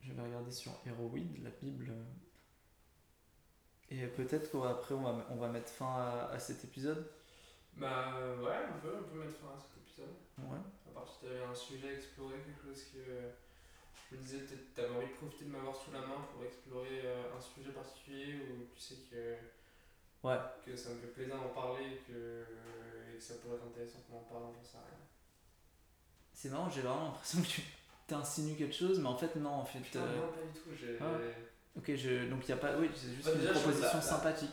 [0.00, 1.92] Je vais regarder sur Heroweed, la Bible.
[3.90, 7.10] Et peut-être qu'après on va, on va mettre fin à, à cet épisode.
[7.74, 10.14] Bah ouais, on peut, on peut mettre fin à cet épisode.
[10.38, 10.58] Ouais.
[10.88, 12.98] À part si t'avais un sujet à explorer, quelque chose que
[14.10, 17.00] je me disais peut-être t'avais envie de profiter de m'avoir sous la main pour explorer
[17.04, 19.36] euh, un sujet particulier où tu sais que,
[20.22, 20.36] Ouais.
[20.64, 22.44] que ça me fait plaisir d'en parler et que,
[23.12, 24.98] et que ça pourrait être intéressant qu'on en parle, j'en sais rien.
[26.32, 27.62] C'est marrant, j'ai vraiment l'impression que tu
[28.06, 29.80] t'insinues quelque chose, mais en fait, non, en fait.
[29.80, 30.70] Putain, euh, non, pas du tout.
[30.78, 30.96] J'ai.
[31.00, 31.06] ah.
[31.76, 32.28] Ok, je...
[32.28, 32.76] donc il n'y a pas.
[32.76, 34.50] Oui, c'est juste Bah, une déjà, proposition la- la- sympathique.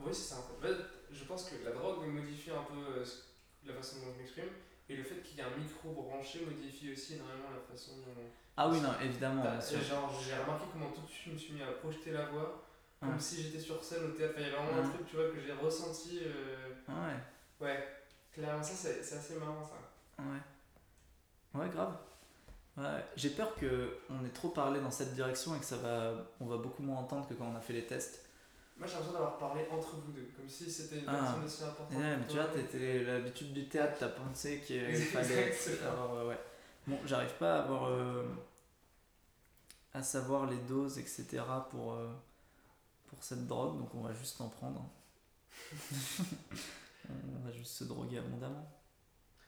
[0.00, 0.36] Oui, c'est ça.
[0.38, 0.72] En fait.
[0.72, 0.82] En fait,
[1.12, 3.04] je pense que la drogue modifie un peu euh,
[3.66, 4.48] la façon dont je m'exprime.
[4.88, 8.22] Et le fait qu'il y ait un micro branché modifie aussi énormément la façon dont.
[8.56, 9.80] Ah oui, non, évidemment, sûr.
[9.80, 12.62] Genre, j'ai remarqué comment tout de suite je me suis mis à projeter la voix,
[13.02, 13.20] comme Ouais.
[13.20, 14.34] si j'étais sur scène au théâtre.
[14.36, 14.94] Enfin, il y a vraiment un Ouais.
[14.94, 16.20] truc, tu vois, que j'ai ressenti.
[16.24, 17.88] euh, Ouais, Ouais,
[18.32, 20.22] clairement, ça c'est c'est assez marrant ça.
[20.22, 21.60] ouais.
[21.60, 21.94] Ouais, grave.
[22.76, 26.14] Ouais, j'ai peur que on ait trop parlé dans cette direction et que ça va,
[26.40, 28.24] on va beaucoup moins entendre que quand on a fait les tests.
[28.78, 31.12] Moi j'ai l'impression d'avoir parlé entre vous deux, comme si c'était une Ah.
[31.20, 31.98] personne aussi importante.
[31.98, 32.54] Ouais, mais tu vois, toi.
[32.54, 35.52] t'étais l'habitude du théâtre, t'as pensé qu'il fallait
[35.86, 36.14] avoir.
[36.14, 36.38] euh, ouais.
[36.86, 37.84] Bon, j'arrive pas à avoir.
[37.90, 38.24] euh,
[39.94, 41.42] à savoir les doses, etc.
[41.70, 42.08] pour, euh,
[43.12, 44.88] pour cette drogue, donc on va juste en prendre.
[47.08, 48.68] on va juste se droguer abondamment.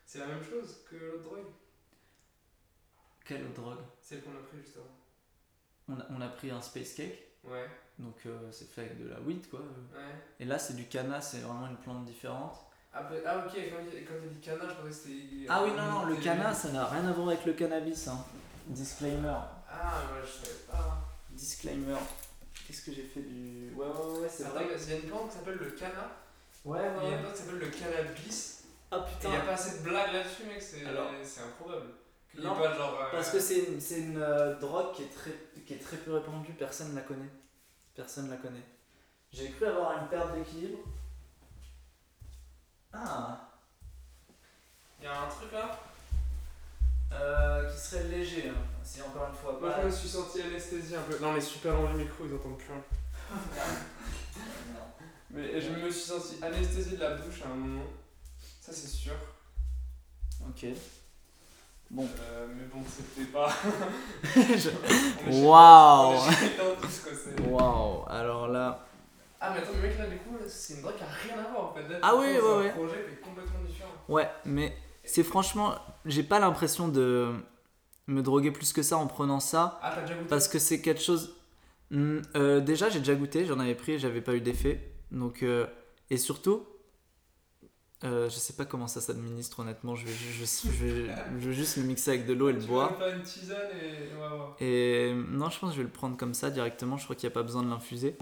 [0.06, 1.46] C'est la même chose que l'autre drogue,
[3.24, 3.78] Quelle autre drogue?
[4.00, 4.90] Celle qu'on a pris juste avant.
[5.88, 9.08] on a, on a pris un space cake, Ouais, donc euh, c'est fait avec de
[9.08, 9.60] la weed quoi.
[9.60, 10.14] ouais.
[10.40, 12.56] Et là c'est du canna, c'est vraiment une plante différente.
[12.92, 15.46] Ah, bah- ah, ok, quand t'as dit canna, je pensais que c'était.
[15.48, 18.06] Ah oui, non, non, le canna ça n'a rien à voir avec le cannabis.
[18.08, 18.24] Hein.
[18.66, 19.36] Disclaimer.
[19.68, 20.98] Ah, ouais, je savais pas.
[21.30, 21.96] Disclaimer.
[22.74, 23.72] Qu'est-ce que j'ai fait du.
[23.76, 26.10] Ouais, ouais, ouais, C'est vrai, il y a une plante qui s'appelle le canna,
[26.64, 28.64] Ouais, et il y a une plante qui s'appelle le cannabis.
[28.90, 29.28] Ah Et il putain.
[29.30, 31.10] n'y a pas assez de blagues là-dessus, mec, c'est Alors.
[31.12, 31.90] improbable.
[32.36, 33.00] Non, pas genre.
[33.00, 33.80] euh, Parce que c'est une,
[34.14, 35.30] une euh, drogue qui est, très,
[35.64, 37.30] qui est très peu répandue, personne ne la connaît.
[37.94, 38.64] Personne ne la connaît.
[39.32, 40.78] J'ai cru avoir une perte d'équilibre.
[42.92, 43.50] Ah
[44.98, 45.78] Il y a un truc là
[47.20, 48.60] euh, Qui serait léger, hein.
[48.82, 49.80] si encore une fois Moi pas.
[49.82, 51.18] je me suis senti anesthésié un peu.
[51.20, 52.82] Non, mais super loin du micro, ils entendent plus rien.
[55.30, 57.82] Mais je me suis senti anesthésié de la bouche à un moment.
[58.60, 59.14] Ça, c'est sûr.
[60.46, 60.66] Ok.
[61.90, 62.08] Bon.
[62.32, 63.48] Euh, mais bon, c'était pas.
[65.30, 66.20] Waouh
[66.88, 68.86] c'est- Waouh Alors là.
[69.40, 71.50] Ah, mais attends, mais mec, là, du coup, c'est une drogue qui a rien à
[71.50, 71.86] voir en fait.
[71.88, 72.70] Là, Ah oui, ouais, ouais.
[72.70, 73.90] projet qui est complètement différent.
[74.08, 74.74] Ouais, mais
[75.04, 75.74] c'est franchement.
[76.04, 77.32] J'ai pas l'impression de
[78.06, 79.78] me droguer plus que ça en prenant ça.
[79.82, 81.36] Ah, t'as déjà goûté Parce que c'est quelque chose.
[81.90, 84.92] Hmm, euh, déjà, j'ai déjà goûté, j'en avais pris, j'avais pas eu d'effet.
[85.10, 85.66] Donc, euh,
[86.10, 86.66] et surtout,
[88.02, 89.94] euh, je sais pas comment ça s'administre honnêtement.
[89.94, 92.60] Je vais, je, je vais, je vais juste le mixer avec de l'eau et le
[92.60, 92.92] Tu boire.
[92.92, 94.14] veux faire une tisane et.
[94.14, 94.66] Ouais, ouais.
[94.66, 96.96] Et non, je pense que je vais le prendre comme ça directement.
[96.98, 98.16] Je crois qu'il n'y a pas besoin de l'infuser.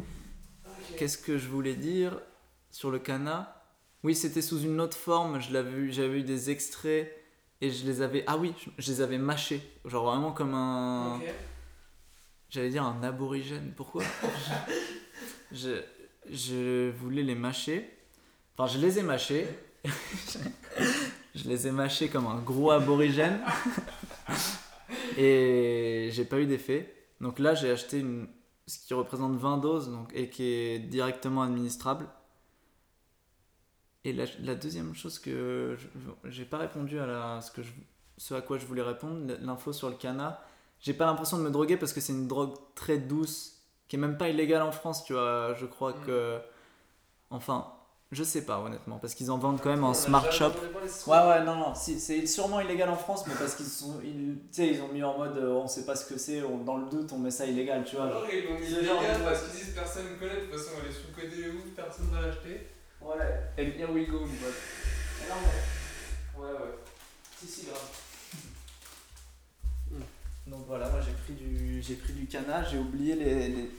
[0.99, 2.21] Qu'est-ce que je voulais dire
[2.71, 3.62] sur le cana
[4.05, 5.41] Oui, c'était sous une autre forme.
[5.41, 7.15] Je l'avais eu, j'avais eu des extraits
[7.61, 8.25] et je les avais.
[8.27, 9.61] Ah oui, je, je les avais mâchés.
[9.85, 11.21] Genre vraiment comme un.
[12.51, 13.73] J'allais dire un aborigène.
[13.77, 14.03] Pourquoi?
[15.55, 15.83] Je,
[16.31, 17.87] je voulais les mâcher.
[18.57, 19.47] Enfin, je les ai mâchés.
[21.35, 23.38] je les ai mâchés comme un gros aborigène.
[25.19, 26.95] et j'ai pas eu d'effet.
[27.21, 28.29] Donc là, j'ai acheté une,
[28.67, 32.09] ce qui représente 20 doses donc, et qui est directement administrable.
[34.05, 37.71] Et la, la deuxième chose que je- j'ai pas répondu à la, ce, que je,
[38.19, 40.41] ce à quoi je voulais répondre, l'info sur le cana.
[40.81, 43.99] J'ai pas l'impression de me droguer parce que c'est une drogue très douce qui est
[44.01, 45.55] même pas illégale en France, tu vois.
[45.55, 46.05] Je crois Mm.
[46.07, 46.38] que.
[47.31, 47.67] Enfin,
[48.11, 50.51] je sais pas honnêtement parce qu'ils en vendent quand même en a smart shop.
[51.07, 54.01] Ouais, ouais, non, non, si, c'est sûrement illégal en France, mais parce qu'ils sont.
[54.05, 56.43] Ils, tu sais, ils ont mis en mode euh, on sait pas ce que c'est,
[56.67, 58.11] dans le doute, on met ça illégal, tu vois.
[58.33, 60.93] ils l'ont mis illégal parce qu'ils disent personne ne connaît, de toute façon elle est
[60.93, 62.67] sous-codée ouf, personne va l'acheter.
[63.05, 64.55] Ouais, And here we go, my pote.
[65.29, 66.41] non, mais.
[66.41, 66.75] Ouais, ouais.
[67.38, 67.81] Si, si, grave.
[70.47, 73.71] Donc voilà, moi j'ai pris du, j'ai pris du canard, j'ai oublié les, les,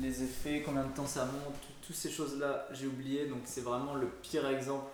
[0.00, 3.26] les effets, combien de temps ça monte, tout- toutes ces choses-là, j'ai oublié.
[3.26, 4.90] Donc c'est vraiment le pire exemple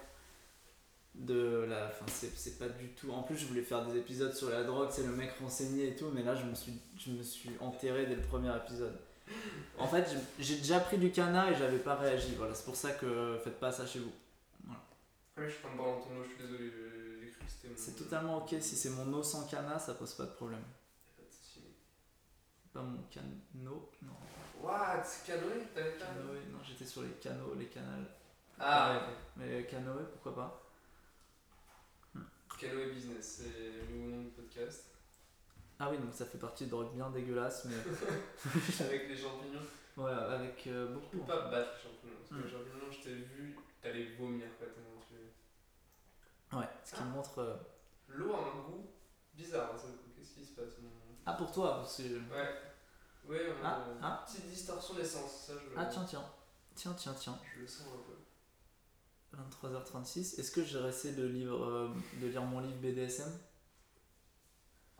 [1.14, 1.86] de la.
[1.86, 3.12] Enfin, c'est, c'est pas du tout.
[3.12, 5.96] En plus, je voulais faire des épisodes sur la drogue, c'est le mec renseigné et
[5.96, 8.98] tout, mais là je me suis, je me suis enterré dès le premier épisode.
[9.78, 12.34] En fait, j'ai- déjà pris du canard et j'avais pas réagi.
[12.36, 14.12] Voilà, c'est pour ça que faites pas ça chez vous.
[14.70, 14.72] Ah
[15.38, 17.76] oui, je de boire dans ton eau, je suis désolé, mon.
[17.76, 20.62] C'est totalement ok si c'est mon eau sans canard, ça pose pas de problème.
[21.16, 21.60] Pas.
[22.72, 24.16] Pas mon canot, non.
[24.60, 25.04] What?
[25.26, 25.68] Canoë?
[25.74, 28.06] T'avais pas Canoë, non, j'étais sur les canaux, les canals.
[28.58, 30.64] Ah, Mais canoë, pourquoi pas?
[32.58, 34.86] Canoë Business, c'est le nouveau nom du podcast.
[35.80, 37.76] Ah oui, donc ça fait partie de drogue bien dégueulasse, mais
[38.84, 39.60] Avec les champignons.
[39.96, 41.18] ouais, avec euh, Tu beaucoup.
[41.18, 42.14] peux pas battre les champignons.
[42.18, 42.42] Parce que Hmm.
[42.44, 46.56] les champignons, je t'ai vu, t'allais vomir quoi, tellement tu.
[46.56, 47.38] Ouais, ce qui montre.
[47.38, 47.56] euh,
[48.08, 48.86] L'eau a un goût
[49.34, 50.88] bizarre, hein, qu'est-ce qui se passe mon...
[51.26, 52.02] Ah, pour toi, parce que.
[52.02, 52.48] Ouais.
[53.28, 54.24] Ouais, on Ah, a une ah.
[54.26, 56.24] petite distorsion d'essence, ça je, Ah, tiens, tiens.
[56.74, 57.38] Tiens, tiens, tiens.
[57.54, 58.16] je le sens un peu.
[59.36, 60.40] 23h36.
[60.40, 61.88] Est-ce que j'ai essayé de euh,
[62.20, 63.30] de lire mon livre BDSM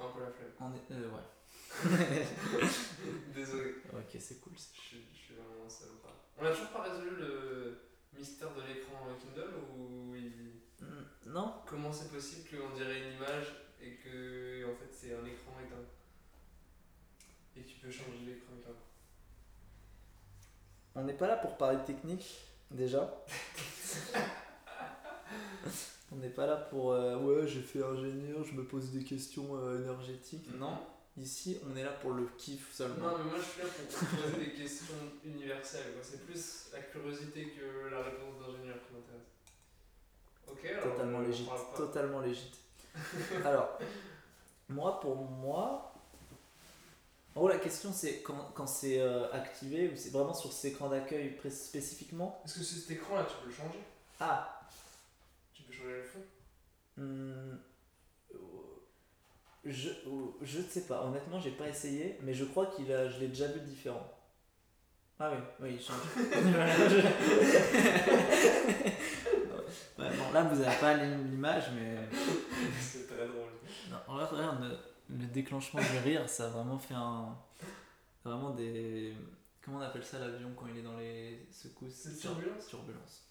[0.01, 0.53] Un peu la flemme.
[0.61, 0.91] On est.
[0.97, 1.27] euh, ouais.
[3.35, 3.75] Désolé.
[3.93, 4.57] ok, c'est cool.
[4.57, 4.69] ça.
[4.75, 6.15] Je suis, je suis vraiment un salopard.
[6.39, 7.81] On a toujours pas résolu le
[8.17, 13.49] mystère de l'écran Kindle ou il- Mm, Non comment c'est possible qu'on dirait une image
[13.83, 15.85] et que en fait c'est un écran éteint
[17.57, 18.77] et tu peux changer l'écran éteint?
[20.95, 22.33] On n'est pas là pour parler technique,
[22.71, 23.13] déjà.
[26.13, 26.93] on n'est pas là pour.
[26.93, 30.49] euh, ouais, j'ai fait ingénieur, je me pose des questions euh, énergétiques.
[30.59, 30.79] Non,
[31.17, 33.11] ici, on est là pour le kiff seulement.
[33.11, 34.95] Non mais moi je suis là pour poser des questions
[35.25, 35.93] universelles.
[36.03, 39.29] C'est plus la curiosité que la réponse d'ingénieur qui m'intéresse.
[40.51, 40.95] Ok alors.
[40.95, 41.45] Totalement on légit.
[41.45, 41.77] parle pas.
[41.77, 42.53] Totalement légit.
[43.45, 43.79] Alors,
[44.69, 45.95] moi, pour moi.
[47.35, 50.73] En gros, la question, c'est quand, quand c'est euh, activé ou c'est vraiment sur cet
[50.73, 52.43] écran d'accueil spécifiquement?
[52.45, 53.79] Est-ce que cet écran là tu peux le changer
[54.19, 54.61] Ah
[55.85, 56.25] Le fond
[56.97, 57.57] Hmm,
[59.65, 59.91] je,
[60.43, 63.29] je ne sais pas, honnêtement, j'ai pas essayé, mais je crois qu'il a, je l'ai
[63.29, 64.13] déjà vu différent.
[65.21, 65.97] Ah oui, oui, il change.
[69.99, 71.97] Ouais, bon, là, vous n'avez pas l'image, mais.
[72.81, 73.51] C'est très drôle.
[73.91, 74.63] Non, regarde, regarde,
[75.11, 77.37] le, le déclenchement du rire, ça a vraiment fait un.
[78.25, 79.15] Vraiment des.
[79.61, 81.95] Comment on appelle ça l'avion quand il est dans les secousses?
[81.95, 83.28] C'est turbulence Turbulence.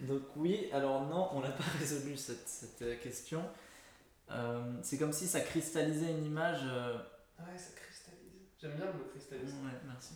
[0.00, 3.42] Donc oui, alors non, on n'a pas résolu cette, cette, euh, question.
[4.30, 6.60] Euh, c'est comme si ça cristallisait une image.
[6.64, 6.98] euh,
[7.38, 8.32] Ah ouais, ça cristallise.
[8.60, 9.52] J'aime bien le mot cristallise.
[9.52, 10.14] Ouais, merci.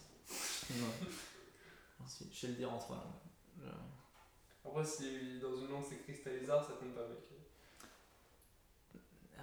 [1.98, 3.62] Merci, je sais le dire en trois langues.
[3.62, 7.18] Je- Après, si dans une langue c'est cristallisard, ça compte pas, mec.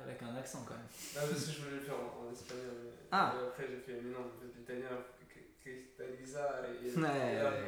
[0.03, 0.85] Avec un accent quand même.
[1.15, 2.65] Ah, parce que je voulais le faire en, en espagnol.
[2.83, 3.33] Mais, Ah.
[3.35, 4.89] mais après, j'ai fait, mais non, en l'italien,
[5.27, 6.65] cri- cristallisare.
[6.65, 7.09] Et, et- Ouais,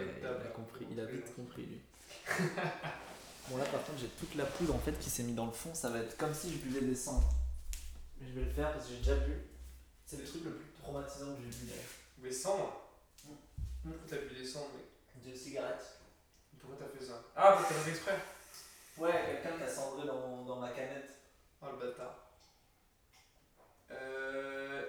[0.03, 1.81] et- il a compris, il a vite compris lui.
[3.49, 5.51] bon là par contre j'ai toute la poudre en fait qui s'est mise dans le
[5.51, 7.33] fond, ça va être comme si je buvais des cendres.
[8.19, 9.33] Mais je vais le faire parce que j'ai déjà bu.
[10.05, 11.83] C'est le truc le plus traumatisant que j'ai bu d'ailleurs.
[12.19, 12.81] Mais cendre
[13.83, 15.31] Pourquoi t'as bu des cendres, mec?
[15.33, 15.99] De cigarettes.
[16.59, 17.21] Pourquoi t'as fait ça?
[17.35, 18.17] Ah, parce que t'as fait exprès
[18.97, 21.17] Ouais, quelqu'un qui a cendré dans, dans ma canette.
[21.61, 22.15] Oh le bâtard.
[23.91, 24.85] Euh.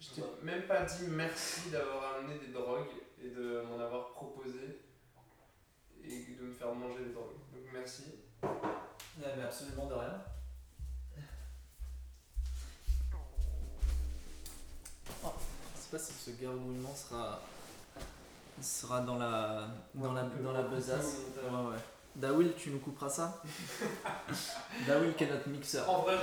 [0.00, 2.88] Je t'ai même pas dit merci d'avoir amené des drogues
[3.22, 4.80] et de m'en avoir proposé
[6.10, 7.38] et de me faire manger des drogues.
[7.52, 8.04] Donc merci.
[8.42, 10.22] Avait absolument de rien.
[15.24, 15.28] Oh,
[15.74, 17.40] je sais pas si ce gargouillement sera
[18.62, 21.18] sera dans la dans la dans la besace.
[21.36, 21.78] Ouais ouais.
[22.16, 23.42] Dawil, tu nous couperas ça?
[24.86, 25.88] Dawil qui est notre mixeur.
[25.88, 26.16] En vrai,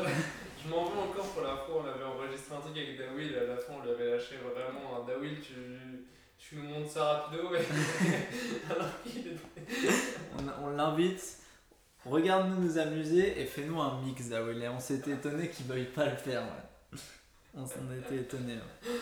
[0.62, 3.46] je, m'en veux encore pour la fois on avait enregistré un truc avec Dawil à
[3.46, 5.54] la fin on lui avait lâché vraiment un Dawil, tu,
[6.38, 7.60] tu nous montres ça rapido et
[8.72, 9.38] alors qu'il est.
[10.38, 11.38] On, on l'invite.
[12.06, 14.30] Regarde-nous nous amuser et fais-nous un mix.
[14.32, 16.44] Et on s'était étonné qu'il veuille pas le faire.
[16.44, 17.00] ouais.
[17.54, 18.54] On s'en était étonné.
[18.56, 19.00] ouais.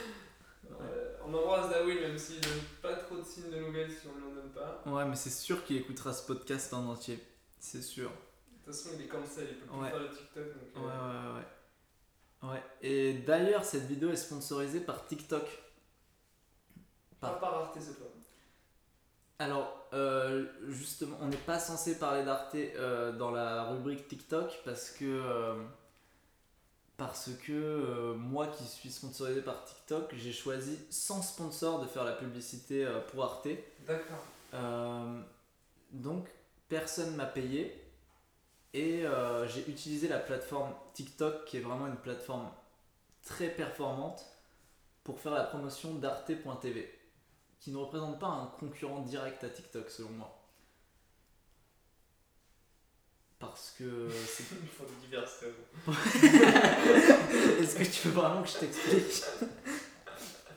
[0.81, 4.15] Euh, on embrasse Dawil même s'il donne pas trop de signes de nouvelles si on
[4.19, 4.81] ne l'en donne pas.
[4.87, 7.19] Ouais, mais c'est sûr qu'il écoutera ce podcast en entier.
[7.59, 8.09] C'est sûr.
[8.09, 9.89] De toute façon, il est comme ça, il peut plus Ouais.
[9.89, 10.43] faire le TikTok.
[10.73, 11.39] Donc, Ouais, euh, ouais,
[12.47, 12.49] ouais.
[12.53, 12.63] Ouais.
[12.81, 15.43] Et d'ailleurs, cette vidéo est sponsorisée par TikTok.
[17.19, 18.07] Pas par Arte cette fois.
[19.39, 24.91] Alors, euh, justement, on n'est pas censé parler d'Arte euh, dans la rubrique TikTok parce
[24.91, 25.05] que.
[25.05, 25.55] euh,
[26.97, 32.13] parce que moi qui suis sponsorisé par TikTok, j'ai choisi sans sponsor de faire la
[32.13, 33.49] publicité euh, pour Arte.
[33.85, 34.23] D'accord.
[34.53, 35.19] Euh,
[35.91, 36.25] donc,
[36.69, 37.81] personne m'a payé.
[38.73, 42.49] Et euh, j'ai utilisé la plateforme TikTok, qui est vraiment une plateforme
[43.23, 44.25] très performante,
[45.03, 46.94] pour faire la promotion d'arte.tv,
[47.65, 50.39] qui ne représente pas un concurrent direct à TikTok, selon moi.
[53.39, 54.43] Parce que c'est
[54.77, 55.63] Pour diverses raisons.
[57.59, 59.23] Est-ce que tu veux vraiment que je t'explique?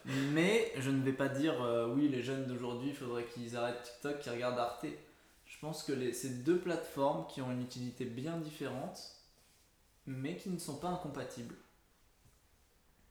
[0.05, 3.85] Mais je ne vais pas dire euh, oui, les jeunes d'aujourd'hui, il faudrait qu'ils arrêtent
[3.85, 4.85] TikTok, qu'ils regardent Arte.
[5.47, 9.01] Je pense que les, c'est deux plateformes qui ont une utilité bien différente,
[10.07, 11.55] mais qui ne sont pas incompatibles.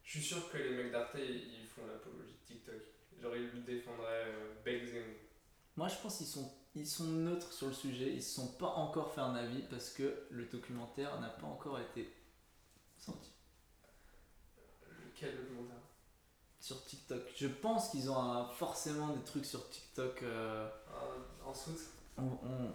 [0.03, 2.36] Je suis sûr que les mecs d'Arte ils font l'apologie.
[3.21, 4.25] Genre ils défendraient
[4.65, 5.05] euh, zéro.
[5.75, 8.47] Moi, je pense qu'ils sont, ils sont neutres sur le sujet, ils ne se sont
[8.53, 12.13] pas encore fait un avis parce que le documentaire n'a pas encore été
[12.97, 13.31] sorti
[15.15, 15.77] Quel documentaire?
[16.59, 17.21] Sur TikTok.
[17.35, 20.23] Je pense qu'ils ont un- forcément des trucs sur TikTok.
[20.23, 21.79] euh, Ah, En soute?
[22.17, 22.73] On, on,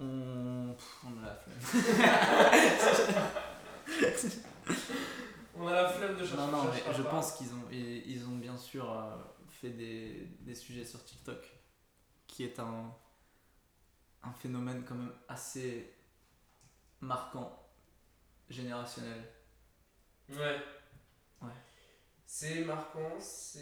[0.00, 1.82] on, pff, on a la flemme.
[5.56, 6.36] On a la flemme de chercher.
[6.36, 9.14] Non, non, on mais je pense qu'ils ont, ils, ils ont bien sûr euh,
[9.70, 11.42] des, des sujets sur TikTok,
[12.26, 12.94] qui est un,
[14.22, 15.92] un phénomène quand même assez
[17.00, 17.60] marquant.
[18.50, 19.24] générationnel.
[20.28, 20.58] Ouais.
[21.40, 21.48] Ouais.
[22.26, 23.60] C'est marquant, c'est.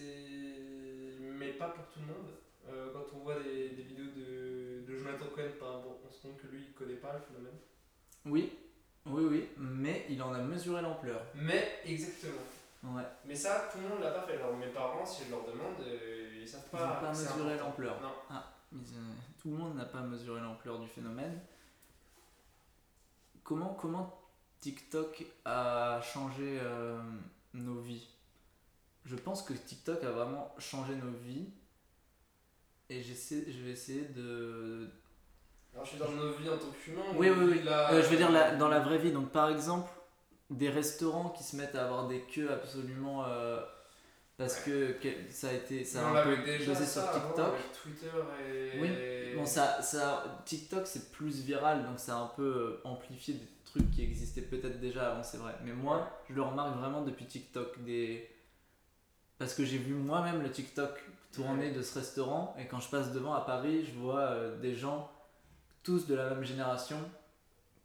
[1.20, 2.30] Mais pas pour tout le monde.
[2.68, 6.22] Euh, quand on voit des, des vidéos de, de Jonathan Cohen, par exemple, on se
[6.22, 7.58] rend compte que lui, il connaît pas le phénomène.
[8.24, 8.52] Oui,
[9.06, 11.20] oui, oui, mais il en a mesuré l'ampleur.
[11.34, 12.42] Mais, exactement.
[12.84, 13.02] Ouais.
[13.24, 14.34] Mais ça, tout le monde l'a pas fait.
[14.36, 16.86] Alors, mes parents, si je leur demande, euh, ils savent Ils pas.
[16.86, 18.00] n'ont pas mesuré l'ampleur.
[18.00, 18.12] Non.
[18.30, 21.40] Ah, mais, euh, tout le monde n'a pas mesuré l'ampleur du phénomène.
[23.44, 24.18] Comment, comment
[24.60, 27.00] TikTok a changé euh,
[27.54, 28.08] nos vies?
[29.04, 31.50] Je pense que TikTok a vraiment changé nos vies.
[32.88, 34.88] Et j'essaie, je vais essayer de.
[35.72, 37.02] Alors, je suis dans nos vies en tant qu'humain.
[37.16, 37.62] Oui, oui, oui.
[37.62, 39.12] là- Euh, je veux dire la- dans la vraie vie.
[39.12, 39.90] Donc par exemple,
[40.52, 43.24] des restaurants qui se mettent à avoir des queues absolument.
[43.26, 43.60] euh,
[44.38, 45.84] parce que, que ça a été.
[45.84, 47.54] Ça a un peu déjà ça sur TikTok.
[47.54, 48.08] avec Twitter
[48.48, 48.80] et.
[48.80, 48.88] Oui,
[49.36, 53.48] Bon, ça, ça, TikTok c'est plus viral, donc ça a un peu euh, amplifié des
[53.64, 55.54] trucs qui existaient peut-être déjà avant, c'est vrai.
[55.64, 57.82] Mais moi, je le remarque vraiment depuis TikTok.
[57.84, 58.28] Des...
[59.38, 63.12] Parce que j'ai vu moi-même le TikTok tourner de ce restaurant, et quand je passe
[63.12, 65.10] devant à Paris, je vois euh, des gens,
[65.82, 66.98] tous de la même génération,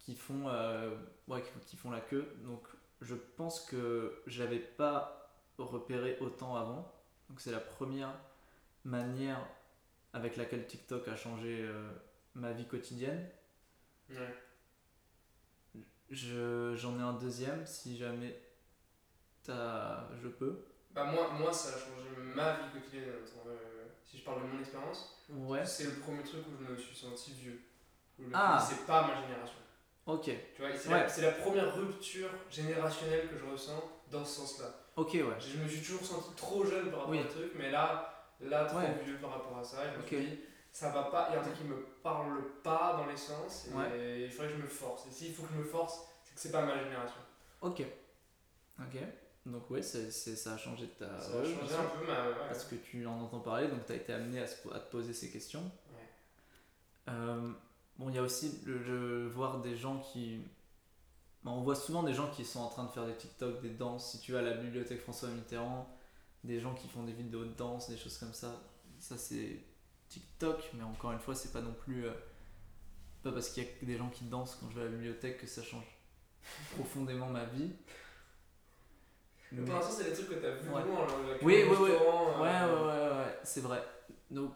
[0.08, 0.96] qui font, euh,
[1.26, 2.26] ouais, qui, qui font la queue.
[2.44, 2.62] Donc
[3.02, 6.90] je pense que j'avais pas repéré autant avant.
[7.28, 8.14] Donc c'est la première
[8.86, 9.46] manière
[10.14, 11.90] avec laquelle TikTok a changé euh,
[12.34, 13.28] ma vie quotidienne.
[14.08, 14.34] Ouais.
[16.10, 18.40] Je, j'en ai un deuxième si jamais
[19.42, 20.64] t'as, je peux.
[20.92, 23.10] Bah, moi, moi, ça a changé ma vie quotidienne.
[23.10, 25.66] attends, euh, si je parle de mon expérience, Ouais.
[25.66, 27.60] c'est le premier truc où je me suis senti vieux.
[28.18, 28.58] Où je Ah.
[28.66, 29.58] c'est pas ma génération.
[30.08, 30.24] Ok.
[30.24, 31.00] Tu vois, c'est Ouais.
[31.00, 33.80] la, c'est la première rupture générationnelle que je ressens
[34.10, 34.74] dans ce sens-là.
[34.96, 35.22] Ok, ouais.
[35.38, 37.20] Je me suis toujours senti trop jeune par rapport Oui.
[37.20, 38.94] au truc, mais là, là trop Ouais.
[39.04, 39.78] vieux par rapport à ça.
[39.92, 40.08] Je me Ok.
[40.08, 40.40] suis dit,
[40.72, 43.68] ça va pas, il y a un truc qui me parle pas dans les sens,
[43.70, 44.20] et Ouais.
[44.22, 45.06] il faudrait que je me force.
[45.06, 47.20] Et s'il faut que je me force, c'est que c'est pas ma génération.
[47.60, 47.82] Ok.
[48.80, 48.98] Ok.
[49.46, 51.20] Donc ouais, c'est, c'est- ça a changé de ta...
[51.20, 52.28] Ça a changé un peu ma.
[52.28, 52.34] ouais.
[52.48, 54.90] Parce que tu en entends parler, donc tu as été amené à, se- à te
[54.90, 55.62] poser ces questions.
[55.92, 56.08] Ouais.
[57.08, 57.50] Euh,
[57.98, 60.40] bon, il y a aussi le, le- voir des gens qui.
[61.44, 63.70] bon, on voit souvent des gens qui sont en train de faire des TikTok, des
[63.70, 64.12] danses.
[64.12, 65.88] Si tu vas à la bibliothèque François Mitterrand,
[66.44, 68.62] des gens qui font des vidéos de danse, des choses comme ça.
[69.00, 69.60] Ça, c'est
[70.08, 72.06] TikTok, mais encore une fois, c'est pas non plus.
[72.06, 72.12] euh,
[73.22, 75.38] pas parce qu'il y a des gens qui dansent quand je vais à la bibliothèque
[75.38, 75.84] que ça change
[76.76, 77.70] profondément ma vie.
[79.50, 80.84] Mais Pour l'instant, c'est des trucs que t'as vu Ouais.
[80.84, 81.90] loin, là, Oui, oui, oui.
[81.90, 83.82] Ouais, euh, ouais, ouais, ouais, c'est vrai.
[84.30, 84.54] Donc,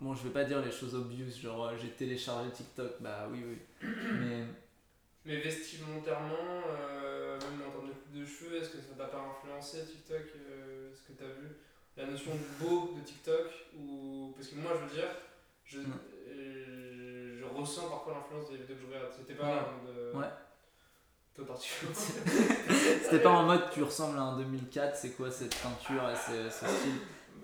[0.00, 3.44] bon, je vais pas dire les choses obvious, genre euh, j'ai téléchargé TikTok, bah oui,
[3.46, 3.88] oui.
[4.20, 4.44] Mais
[5.24, 9.20] Mais vestimentairement, euh, même en termes de coupe de cheveux, est-ce que ça t'a pas
[9.30, 11.48] influencé TikTok euh, Ce que t'as vu?
[11.96, 14.32] La notion de beau de TikTok ou...
[14.36, 15.10] Parce que moi, je veux dire,
[15.66, 15.92] je, Mm.
[16.28, 19.12] euh, je ressens parfois l'influence des vidéos que je regarde.
[19.16, 19.52] C'était pas Ouais.
[19.58, 20.28] en mode, euh, Ouais.
[21.34, 21.96] Toi particulièrement.
[23.02, 26.50] c'était pas en mode tu ressembles à un 2004, c'est quoi cette peinture et ce,
[26.50, 26.92] ce style?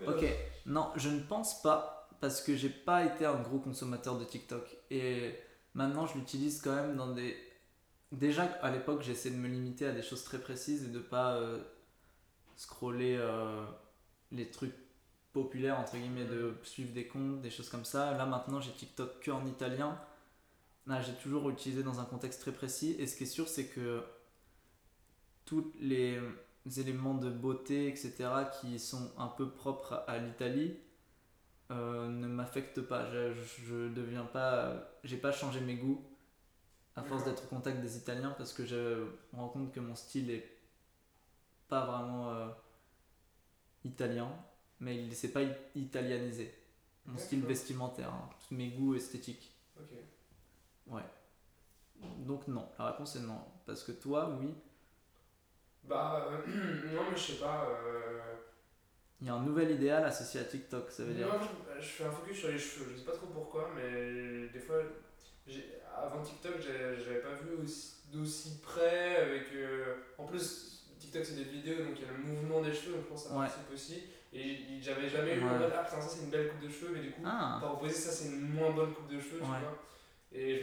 [0.07, 0.25] Ok,
[0.67, 4.77] non, je ne pense pas parce que j'ai pas été un gros consommateur de TikTok
[4.91, 5.35] et
[5.75, 7.37] maintenant je l'utilise quand même dans des.
[8.13, 11.35] Déjà à l'époque j'essayais de me limiter à des choses très précises et de pas
[11.35, 11.63] euh,
[12.57, 13.65] scroller euh,
[14.33, 14.75] les trucs
[15.33, 18.17] populaires entre guillemets, de suivre des comptes, des choses comme ça.
[18.17, 20.01] Là maintenant j'ai TikTok que en italien.
[20.87, 23.67] Là j'ai toujours utilisé dans un contexte très précis et ce qui est sûr c'est
[23.67, 24.03] que
[25.45, 26.19] tous les
[26.77, 28.15] éléments de beauté, etc.,
[28.61, 30.77] qui sont un peu propres à, à l'Italie,
[31.71, 33.11] euh, ne m'affectent pas.
[33.13, 33.33] Je,
[33.67, 34.75] je deviens pas.
[35.05, 36.05] J'ai pas changé mes goûts
[36.97, 39.95] à force d'être au contact des Italiens parce que je me rends compte que mon
[39.95, 40.51] style est
[41.69, 42.49] pas vraiment euh,
[43.85, 44.29] italien,
[44.81, 45.43] mais il c'est pas
[45.75, 46.55] italianisé.
[47.07, 49.53] Mon style vestimentaire, hein, tous mes goûts esthétiques.
[49.79, 49.93] Ok.
[50.89, 51.03] Ouais.
[52.27, 53.41] Donc non, la réponse est non.
[53.67, 54.55] Parce que toi, oui,
[55.85, 56.47] Bah, euh,
[56.95, 57.69] non, mais je sais pas.
[57.69, 58.35] euh,
[59.21, 61.27] il y a un nouvel idéal associé à TikTok, ça veut dire.
[61.27, 61.41] Moi,
[61.79, 62.87] je, je fais un focus sur les cheveux.
[62.93, 64.77] Je sais pas trop pourquoi, mais des fois,
[65.97, 69.17] avant TikTok, j'avais pas vu aussi- d'aussi près.
[69.17, 72.73] Avec, euh, en plus, TikTok c'est des vidéos, donc il y a le mouvement des
[72.73, 73.47] cheveux, donc je pense que ça Ouais.
[73.47, 74.03] participe aussi.
[74.33, 75.45] Et j'avais jamais eu Ouais.
[75.49, 77.59] en mode, ah putain, ça c'est une belle coupe de cheveux, mais du coup, Ah,
[77.61, 79.83] par opposé, ça c'est une moins bonne coupe de cheveux, tu vois.
[80.33, 80.63] Et,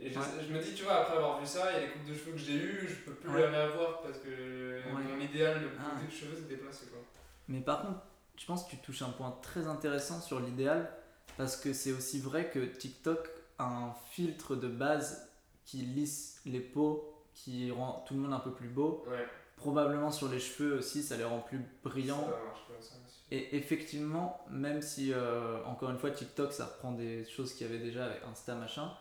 [0.00, 2.06] et je, me dis, tu vois, après avoir vu ça, il y a les coupes
[2.06, 5.66] de cheveux que j'ai eues, je peux plus jamais avoir parce que mon idéal de
[5.68, 6.00] coupe Ah.
[6.04, 7.00] de cheveux s'est déplacé quoi.
[7.48, 8.00] Mais par contre,
[8.36, 10.90] je pense que tu touches un point très intéressant sur l'idéal,
[11.36, 13.28] parce que c'est aussi vrai que TikTok
[13.58, 15.28] a un filtre de base
[15.64, 19.04] qui lisse les peaux, qui rend tout le monde un peu plus beau.
[19.08, 19.26] Ouais,
[19.56, 22.20] Probablement sur les cheveux aussi, ça les rend plus ça brillants.
[22.20, 23.22] marche comme ça aussi.
[23.30, 27.70] Et effectivement, même si, euh, encore une fois, TikTok, ça reprend des choses qu'il y
[27.70, 28.92] avait déjà avec Insta, machin,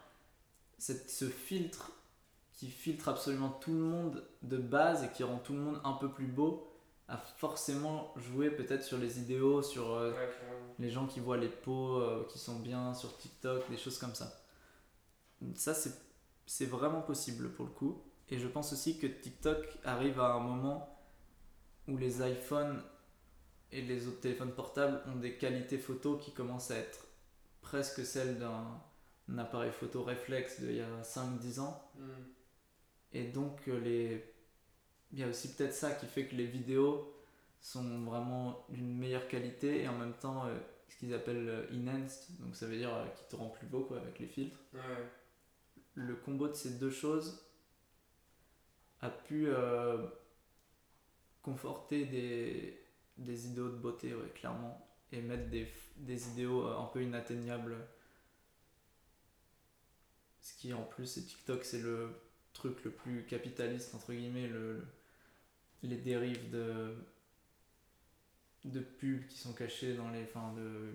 [0.80, 1.92] cette- ce filtre
[2.54, 5.94] qui filtre absolument tout le monde de base et qui rend tout le monde un
[5.94, 6.68] peu plus beau,
[7.08, 10.30] a forcément joué peut-être sur les idéaux, sur euh, Ouais,
[10.80, 14.16] les gens qui voient les peaux euh, qui sont bien sur TikTok, des choses comme
[14.16, 14.42] ça.
[15.56, 15.74] Ça,
[16.46, 18.04] c'est vraiment possible pour le coup.
[18.30, 21.00] Et je pense aussi que TikTok arrive à un moment
[21.88, 22.82] où les iPhones
[23.72, 27.08] et les autres téléphones portables ont des qualités photo qui commencent à être
[27.62, 28.82] presque celles d'un
[29.30, 31.92] un appareil photo réflexe d'il y a 5-10 ans.
[31.96, 32.08] Hmm.
[33.14, 34.34] Et donc, euh, les...
[35.12, 37.14] il y a aussi peut-être ça qui fait que les vidéos
[37.62, 40.58] sont vraiment d'une meilleure qualité et en même temps euh,
[40.90, 43.82] ce qu'ils appellent euh, enhanced, donc ça veut dire euh, qui te rend plus beau
[43.82, 44.60] quoi, avec les filtres.
[44.74, 44.80] Ouais.
[45.96, 47.44] Le combo de ces deux choses
[49.02, 50.06] a pu euh,
[51.42, 52.80] conforter des,
[53.18, 57.76] des idéaux de beauté, ouais, clairement, et mettre des, des idéaux un peu inatteignables.
[60.42, 62.10] Ce qui en plus, et TikTok, c'est le
[62.54, 64.84] truc le plus capitaliste, entre guillemets, le,
[65.84, 66.96] les dérives de,
[68.66, 70.22] de pubs qui sont cachées dans les.
[70.24, 70.92] Enfin, de,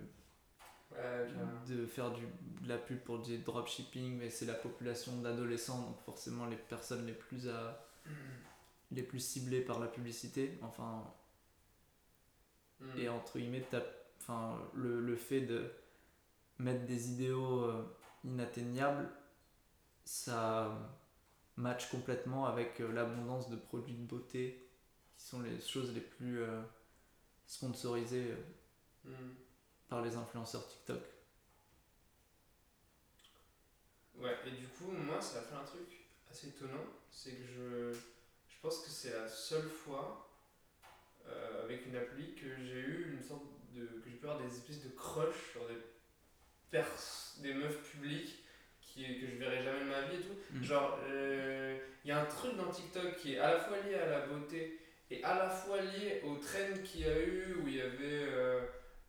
[0.91, 1.29] Ouais,
[1.69, 2.23] de faire du,
[2.63, 7.07] de la pub pour du dropshipping, mais c'est la population d'adolescents, donc forcément les personnes
[7.07, 7.85] les plus, à,
[8.93, 10.59] les plus ciblées par la publicité.
[10.63, 11.03] Enfin,
[12.81, 12.99] Hmm.
[12.99, 13.67] et entre guillemets,
[14.21, 15.71] enfin, le, le fait de
[16.59, 17.85] mettre des idéaux euh,
[18.25, 19.09] inatteignables,
[20.05, 20.79] ça
[21.57, 24.62] match complètement avec euh, l'abondance de produits de beauté
[25.23, 26.61] qui sont les choses les plus euh,
[27.47, 28.37] sponsorisées euh,
[29.05, 29.35] Hmm.
[29.89, 31.03] par les influenceurs TikTok.
[34.15, 36.85] Ouais, et du coup, moi, ça a fait un truc assez étonnant.
[37.11, 40.31] C'est que je, je pense que c'est la seule fois
[41.27, 43.43] euh, avec une appli que j'ai eu une sorte
[43.75, 43.87] de.
[43.87, 45.79] que j'ai pu avoir des espèces de crush sur des,
[46.71, 46.87] pers
[47.39, 48.45] des meufs publiques
[48.81, 50.37] qui, que je verrai jamais de ma vie et tout.
[50.53, 50.63] Mm.
[50.63, 54.07] Genre, il y a un truc dans TikTok qui est à la fois lié à
[54.07, 54.79] la beauté
[55.13, 58.27] et à la fois lié au trend qu'il y a eu où il y avait
[58.33, 58.61] euh,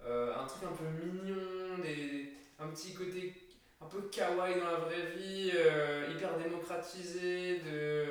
[0.06, 3.34] euh, un truc un peu mignon, des, un petit côté
[3.82, 7.60] un peu kawaii dans la vraie vie, euh, hyper démocratisé.
[7.60, 8.06] De,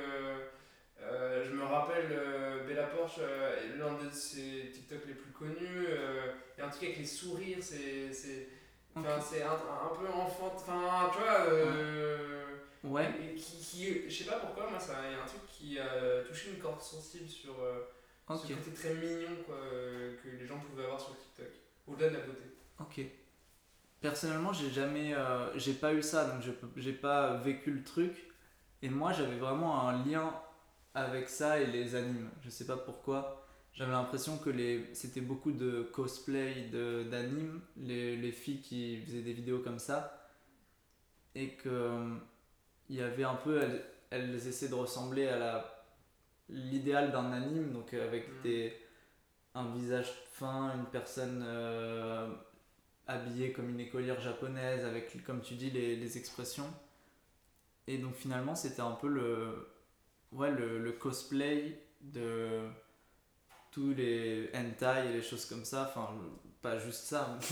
[1.00, 5.86] euh, je me rappelle euh, Bella Porsche, euh, l'un de ses TikTok les plus connus.
[6.56, 8.12] Il y a un truc avec les sourires, c'est.
[8.12, 8.48] c'est
[8.94, 11.46] un, un peu enfant, enfin, tu vois,
[12.84, 13.10] Ouais.
[13.22, 15.78] et qui, qui- je sais pas pourquoi, moi, ça, il y a un truc qui
[15.78, 17.80] a touché une corde sensible sur euh,
[18.28, 18.40] Ok.
[18.48, 21.46] ce côté très mignon, quoi, euh, que les gens pouvaient avoir sur TikTok,
[21.86, 22.42] au-delà de la beauté.
[22.80, 23.00] Ok.
[24.00, 26.42] Personnellement, j'ai jamais, euh, j'ai pas eu ça, donc
[26.76, 28.30] j'ai pas vécu le truc.
[28.82, 30.34] Et moi, j'avais vraiment un lien
[30.94, 32.28] avec ça et les animes.
[32.44, 33.46] Je sais pas pourquoi.
[33.74, 39.22] J'avais l'impression que les, c'était beaucoup de cosplay de d'animes, les, les filles qui faisaient
[39.22, 40.28] des vidéos comme ça,
[41.34, 42.14] et que euh,
[42.88, 45.68] il y avait un peu, elles, elles essaient de ressembler à la
[46.48, 48.42] l'idéal d'un anime, donc avec Mm.
[48.42, 48.76] des
[49.54, 52.26] un visage fin, une personne euh,
[53.06, 56.70] habillée comme une écolière japonaise, avec, comme tu dis, les, les expressions.
[57.86, 59.68] Et donc finalement, c'était un peu le,
[60.32, 62.62] ouais, le, le cosplay de
[63.70, 65.90] tous les hentai et les choses comme ça.
[65.90, 66.10] Enfin,
[66.62, 67.38] pas juste ça.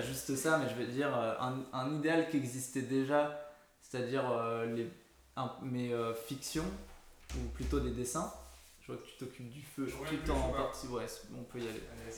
[0.06, 4.66] juste ça, mais je vais dire euh, un, un idéal qui existait déjà, c'est-à-dire euh,
[4.66, 4.90] les,
[5.36, 6.64] un- mes euh, fictions,
[7.36, 8.32] ou plutôt des dessins.
[8.80, 10.56] Je vois que tu t'occupes du feu tout plus, en je vois.
[10.56, 10.86] partie.
[10.88, 11.06] Ouais,
[11.38, 11.82] on peut y aller.
[12.02, 12.12] Allez,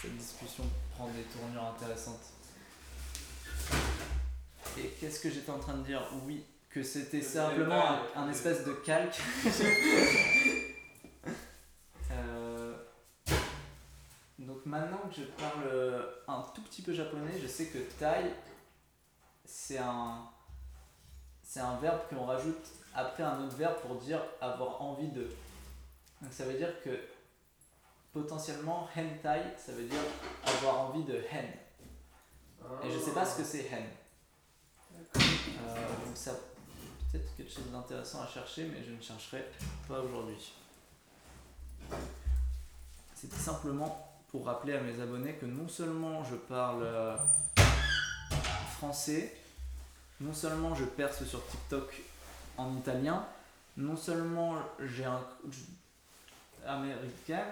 [0.00, 0.64] Cette discussion
[0.96, 2.20] prend des tournures intéressantes.
[4.78, 6.02] Et qu'est-ce que j'étais en train de dire?
[6.24, 7.84] Oui, que c'était Le simplement
[8.16, 9.20] un espèce de calque.
[12.10, 12.74] Euh,
[14.38, 18.32] donc maintenant que je parle euh, un tout petit peu japonais, je sais que tai,
[19.44, 20.24] c'est un,
[21.42, 25.28] c'est un verbe qu'on rajoute après un autre verbe pour dire avoir envie de.
[26.22, 26.98] Donc ça veut dire que
[28.14, 30.00] potentiellement hentai, ça veut dire
[30.42, 31.52] avoir envie de hen.
[32.82, 33.84] Et je sais pas ce que c'est hen.
[35.16, 36.32] Euh, donc ça
[37.10, 39.44] peut-être quelque chose d'intéressant à chercher, mais je ne chercherai
[39.86, 40.54] pas aujourd'hui.
[43.14, 47.16] C'était simplement pour rappeler à mes abonnés que non seulement je parle euh,
[48.78, 49.36] français,
[50.20, 52.00] non seulement je perce sur TikTok
[52.56, 53.24] en italien,
[53.76, 55.20] non seulement j'ai un
[56.66, 57.44] américain,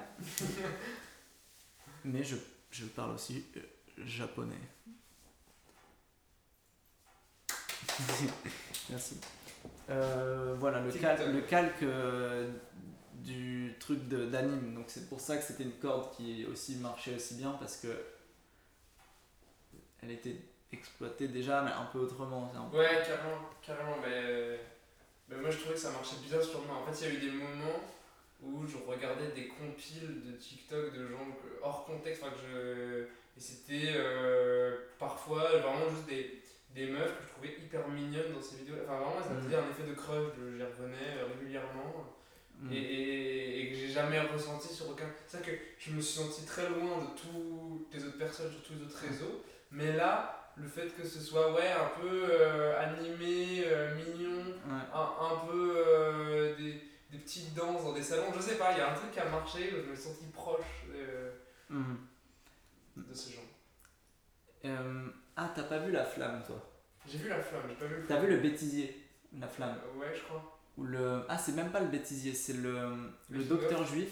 [2.04, 2.36] mais je,
[2.70, 3.60] je parle aussi euh,
[4.06, 4.54] japonais.
[8.90, 9.20] Merci.
[9.90, 11.82] Euh, voilà, le, cal- le calque
[13.24, 14.74] du truc d'anime.
[14.74, 17.88] Donc c'est pour ça que c'était une corde qui aussi marchait aussi bien parce que
[20.02, 20.36] elle était
[20.72, 22.48] exploiter déjà, mais un peu autrement.
[22.52, 23.96] c'est un peu- Ouais, carrément, carrément.
[24.02, 24.58] Mais,
[25.28, 26.76] mais moi, je trouvais que ça marchait bien sur moi.
[26.76, 27.80] En fait, il y a eu des moments
[28.42, 31.26] où je regardais des compiles de TikTok de gens
[31.62, 32.22] hors contexte.
[32.22, 33.02] Enfin, que je...
[33.36, 36.42] Et c'était euh, parfois vraiment juste des,
[36.74, 38.76] des meufs que je trouvais hyper mignonnes dans ces vidéos.
[38.84, 39.44] Enfin, vraiment, ça me Mm.
[39.44, 40.32] faisait un effet de crush.
[40.56, 42.06] J'y revenais euh, régulièrement.
[42.60, 42.72] Mm.
[42.72, 45.06] Et, et, et que j'ai jamais ressenti sur aucun.
[45.26, 48.62] C'est ça que je me suis senti très loin de toutes les autres personnes sur
[48.62, 49.42] tous les autres réseaux.
[49.70, 54.82] Mais là, le fait que ce soit ouais, un peu euh, animé, euh, mignon, Ouais.
[54.92, 58.78] un, un peu euh, des, des petites danses dans des salons, je sais pas, il
[58.78, 60.84] y a un truc qui a marché je me suis senti proche
[61.70, 61.96] Mhm.
[62.96, 63.40] de ces gens.
[64.66, 66.60] Euh, ah, t'as pas vu la flamme, toi?
[67.08, 69.06] J'ai vu la flamme, j'ai pas vu le T'as vu le bêtisier,
[69.38, 69.78] la flamme?
[69.96, 70.59] Ouais, je crois.
[70.76, 71.24] Ou le...
[71.28, 72.92] Ah, c'est même pas le bêtisier, c'est le,
[73.28, 74.10] le docteur juif.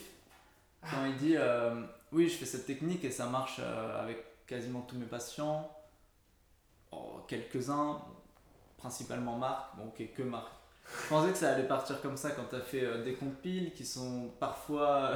[0.83, 1.83] Quand il dit euh,
[2.13, 5.71] Oui, je fais cette technique et ça marche euh, avec quasiment tous mes patients.
[6.93, 8.01] Oh, Quelques-uns,
[8.77, 9.77] principalement Marc.
[9.77, 10.49] Bon, ok, que Marc.
[10.91, 13.85] Je pensais que ça allait partir comme ça quand t'as fait euh, des compiles qui
[13.85, 15.13] sont parfois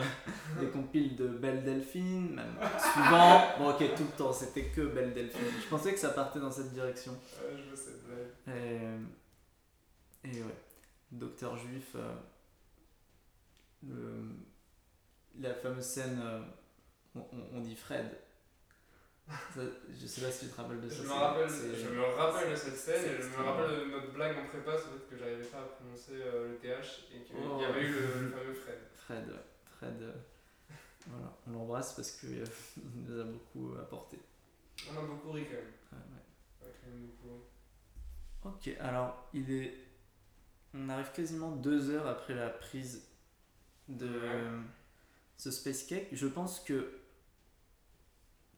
[0.61, 3.41] des compiles de Belle Delphine, même souvent.
[3.59, 5.41] Bon, ok, tout le temps, c'était que Belle Delphine.
[5.63, 7.17] Je pensais que ça partait dans cette direction.
[7.41, 8.57] Je veux cette blague.
[10.25, 10.57] Et, et ouais,
[11.13, 12.15] docteur juif, euh,
[13.87, 14.37] le-
[15.41, 16.41] la fameuse scène, euh,
[17.15, 18.07] on, on- on dit Fred.
[19.55, 21.03] Ça, je sais pas si tu te rappelles de ça.
[21.03, 24.13] Je me, rappelle, je me rappelle de cette scène et je me rappelle de notre
[24.13, 27.23] blague en prépa sur le fait que j'arrivais pas à prononcer euh, le TH et
[27.23, 27.61] qu'il Oh.
[27.61, 28.79] y avait eu le, le fameux Fred.
[28.97, 29.45] Fred, ouais.
[29.79, 30.13] Fred, euh,
[31.07, 32.43] voilà, on l'embrasse parce qu'il
[33.07, 34.19] nous a beaucoup apporté.
[34.93, 35.73] On a beaucoup ri quand même.
[35.93, 36.67] Ouais, ouais.
[36.67, 37.45] Ouais, quand même beaucoup.
[38.57, 39.75] Ok, alors il est.
[40.75, 43.07] On arrive quasiment deux heures après la prise
[43.89, 44.09] de
[45.37, 46.09] ce space cake.
[46.13, 46.99] Je pense que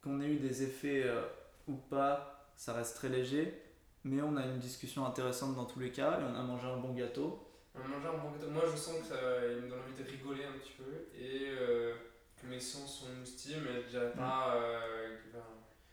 [0.03, 1.23] qu'on ait eu des effets euh,
[1.67, 3.59] ou pas, ça reste très léger,
[4.05, 6.77] mais on a une discussion intéressante dans tous les cas et on a mangé un
[6.77, 7.49] bon gâteau.
[7.75, 8.51] On a mangé un bon gâteau.
[8.51, 9.17] Moi, je sens que ça
[9.51, 10.85] il me donne envie de rigoler un petit peu
[11.19, 11.95] et euh,
[12.41, 15.17] que mes sens sont moustillés, mais je dirais pas euh,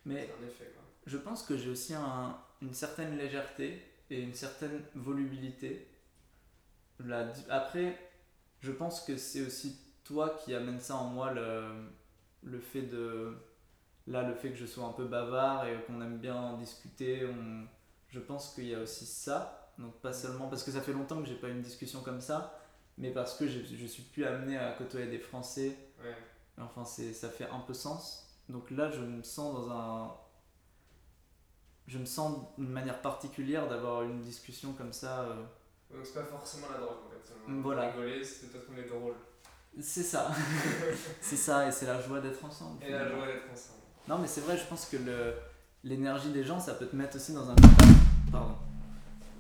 [0.05, 0.83] Mais un effet quoi.
[1.07, 5.87] je pense que j'ai aussi un- une certaine légèreté et une certaine volubilité.
[7.05, 7.97] La Après,
[8.61, 11.63] je pense que c'est aussi toi qui amène ça en moi, le,
[12.43, 13.35] le fait de...
[14.07, 17.25] Là, le fait que je sois un peu bavard et qu'on aime bien en discuter,
[17.27, 17.65] on...
[18.09, 19.73] je pense qu'il y a aussi ça.
[19.77, 22.21] Donc pas seulement parce que ça fait longtemps que j'ai pas eu une discussion comme
[22.21, 22.59] ça,
[22.97, 26.15] mais parce que je, je suis plus amené à côtoyer des Français Ouais.
[26.59, 28.27] Enfin, ça fait un peu sens.
[28.49, 30.13] Donc là, je me sens dans un.
[31.87, 35.21] Je me sens d'une manière particulière d'avoir une discussion comme ça.
[35.23, 35.43] euh.
[35.93, 37.33] Donc, c'est pas forcément la drogue en fait.
[37.47, 37.91] On voilà.
[37.91, 39.13] Rigoler, c'est parce qu'on est drôle.
[39.81, 40.31] C'est ça.
[41.21, 42.83] c'est ça, et c'est la joie d'être ensemble.
[42.83, 43.79] Et la joie d'être ensemble.
[44.07, 45.33] Non, mais c'est vrai, je pense que le,
[45.83, 47.67] l'énergie des gens, ça peut te mettre aussi dans un état.
[48.31, 48.55] Pardon.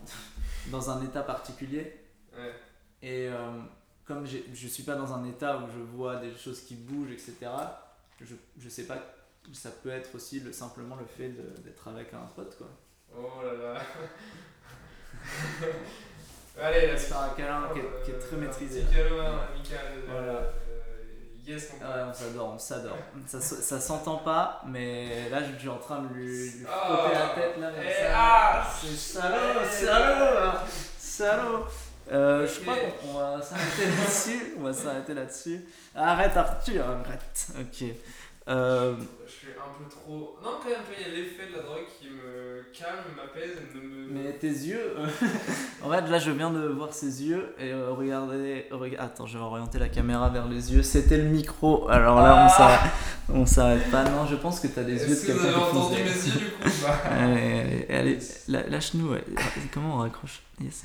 [0.71, 1.99] dans un état particulier.
[2.33, 2.53] Ouais.
[3.01, 3.59] Et euh,
[4.05, 7.11] comme j'ai- je suis pas dans un état où je vois des choses qui bougent,
[7.11, 7.35] etc.,
[8.21, 8.97] je, je sais pas,
[9.53, 12.67] ça peut être aussi le, simplement le fait de- d'être avec un pote, quoi.
[13.17, 13.81] Oh là là.
[16.59, 18.81] Allez, Se faire un câlin qui est, qui est très maîtrisé.
[18.89, 19.09] Un câlin
[19.53, 19.77] amical.
[19.95, 20.31] euh, Voilà.
[20.33, 20.41] euh,
[21.47, 22.97] yes, Ah ouais, on s'adore, on s'adore.
[23.27, 26.85] Ça, ça s'entend pas, mais là je suis en train de lui, lui Ah.
[26.97, 27.71] frotter la tête là.
[27.71, 28.11] comme Eh, ça.
[28.15, 28.67] ah.
[28.81, 30.51] C'est salaud, salaud,
[30.97, 31.65] salaud.
[32.11, 34.53] Euh, je crois qu'on on va s'arrêter là-dessus.
[34.59, 35.65] On va s'arrêter là-dessus.
[35.95, 37.47] Arrête Arthur, arrête.
[37.59, 37.85] Ok.
[38.49, 38.95] Euh,
[39.27, 40.37] Je suis un peu trop.
[40.43, 44.07] Non, quand même, il y a l'effet de la drogue qui me calme, m'apaise me.
[44.11, 44.93] mais tes yeux.
[44.97, 45.05] euh,
[45.83, 48.65] en fait, là je viens de voir ses yeux et euh, regardez.
[48.71, 50.81] rega- Attends, je vais orienter la caméra vers les yeux.
[50.83, 51.87] C'était le micro.
[51.89, 52.49] Alors là, on Ah.
[52.49, 52.91] s'arrête-
[53.29, 54.03] on s'arrête pas.
[54.05, 56.09] Non, je pense que t'as les yeux de Est-ce que vous quelqu'un avez entendu mes
[56.09, 56.97] yeux du coup Bah.
[57.11, 58.17] Allez, allez,
[58.47, 59.23] allez, lâche-nous, ouais.
[59.73, 60.41] Comment on raccroche?
[60.59, 60.83] Yes.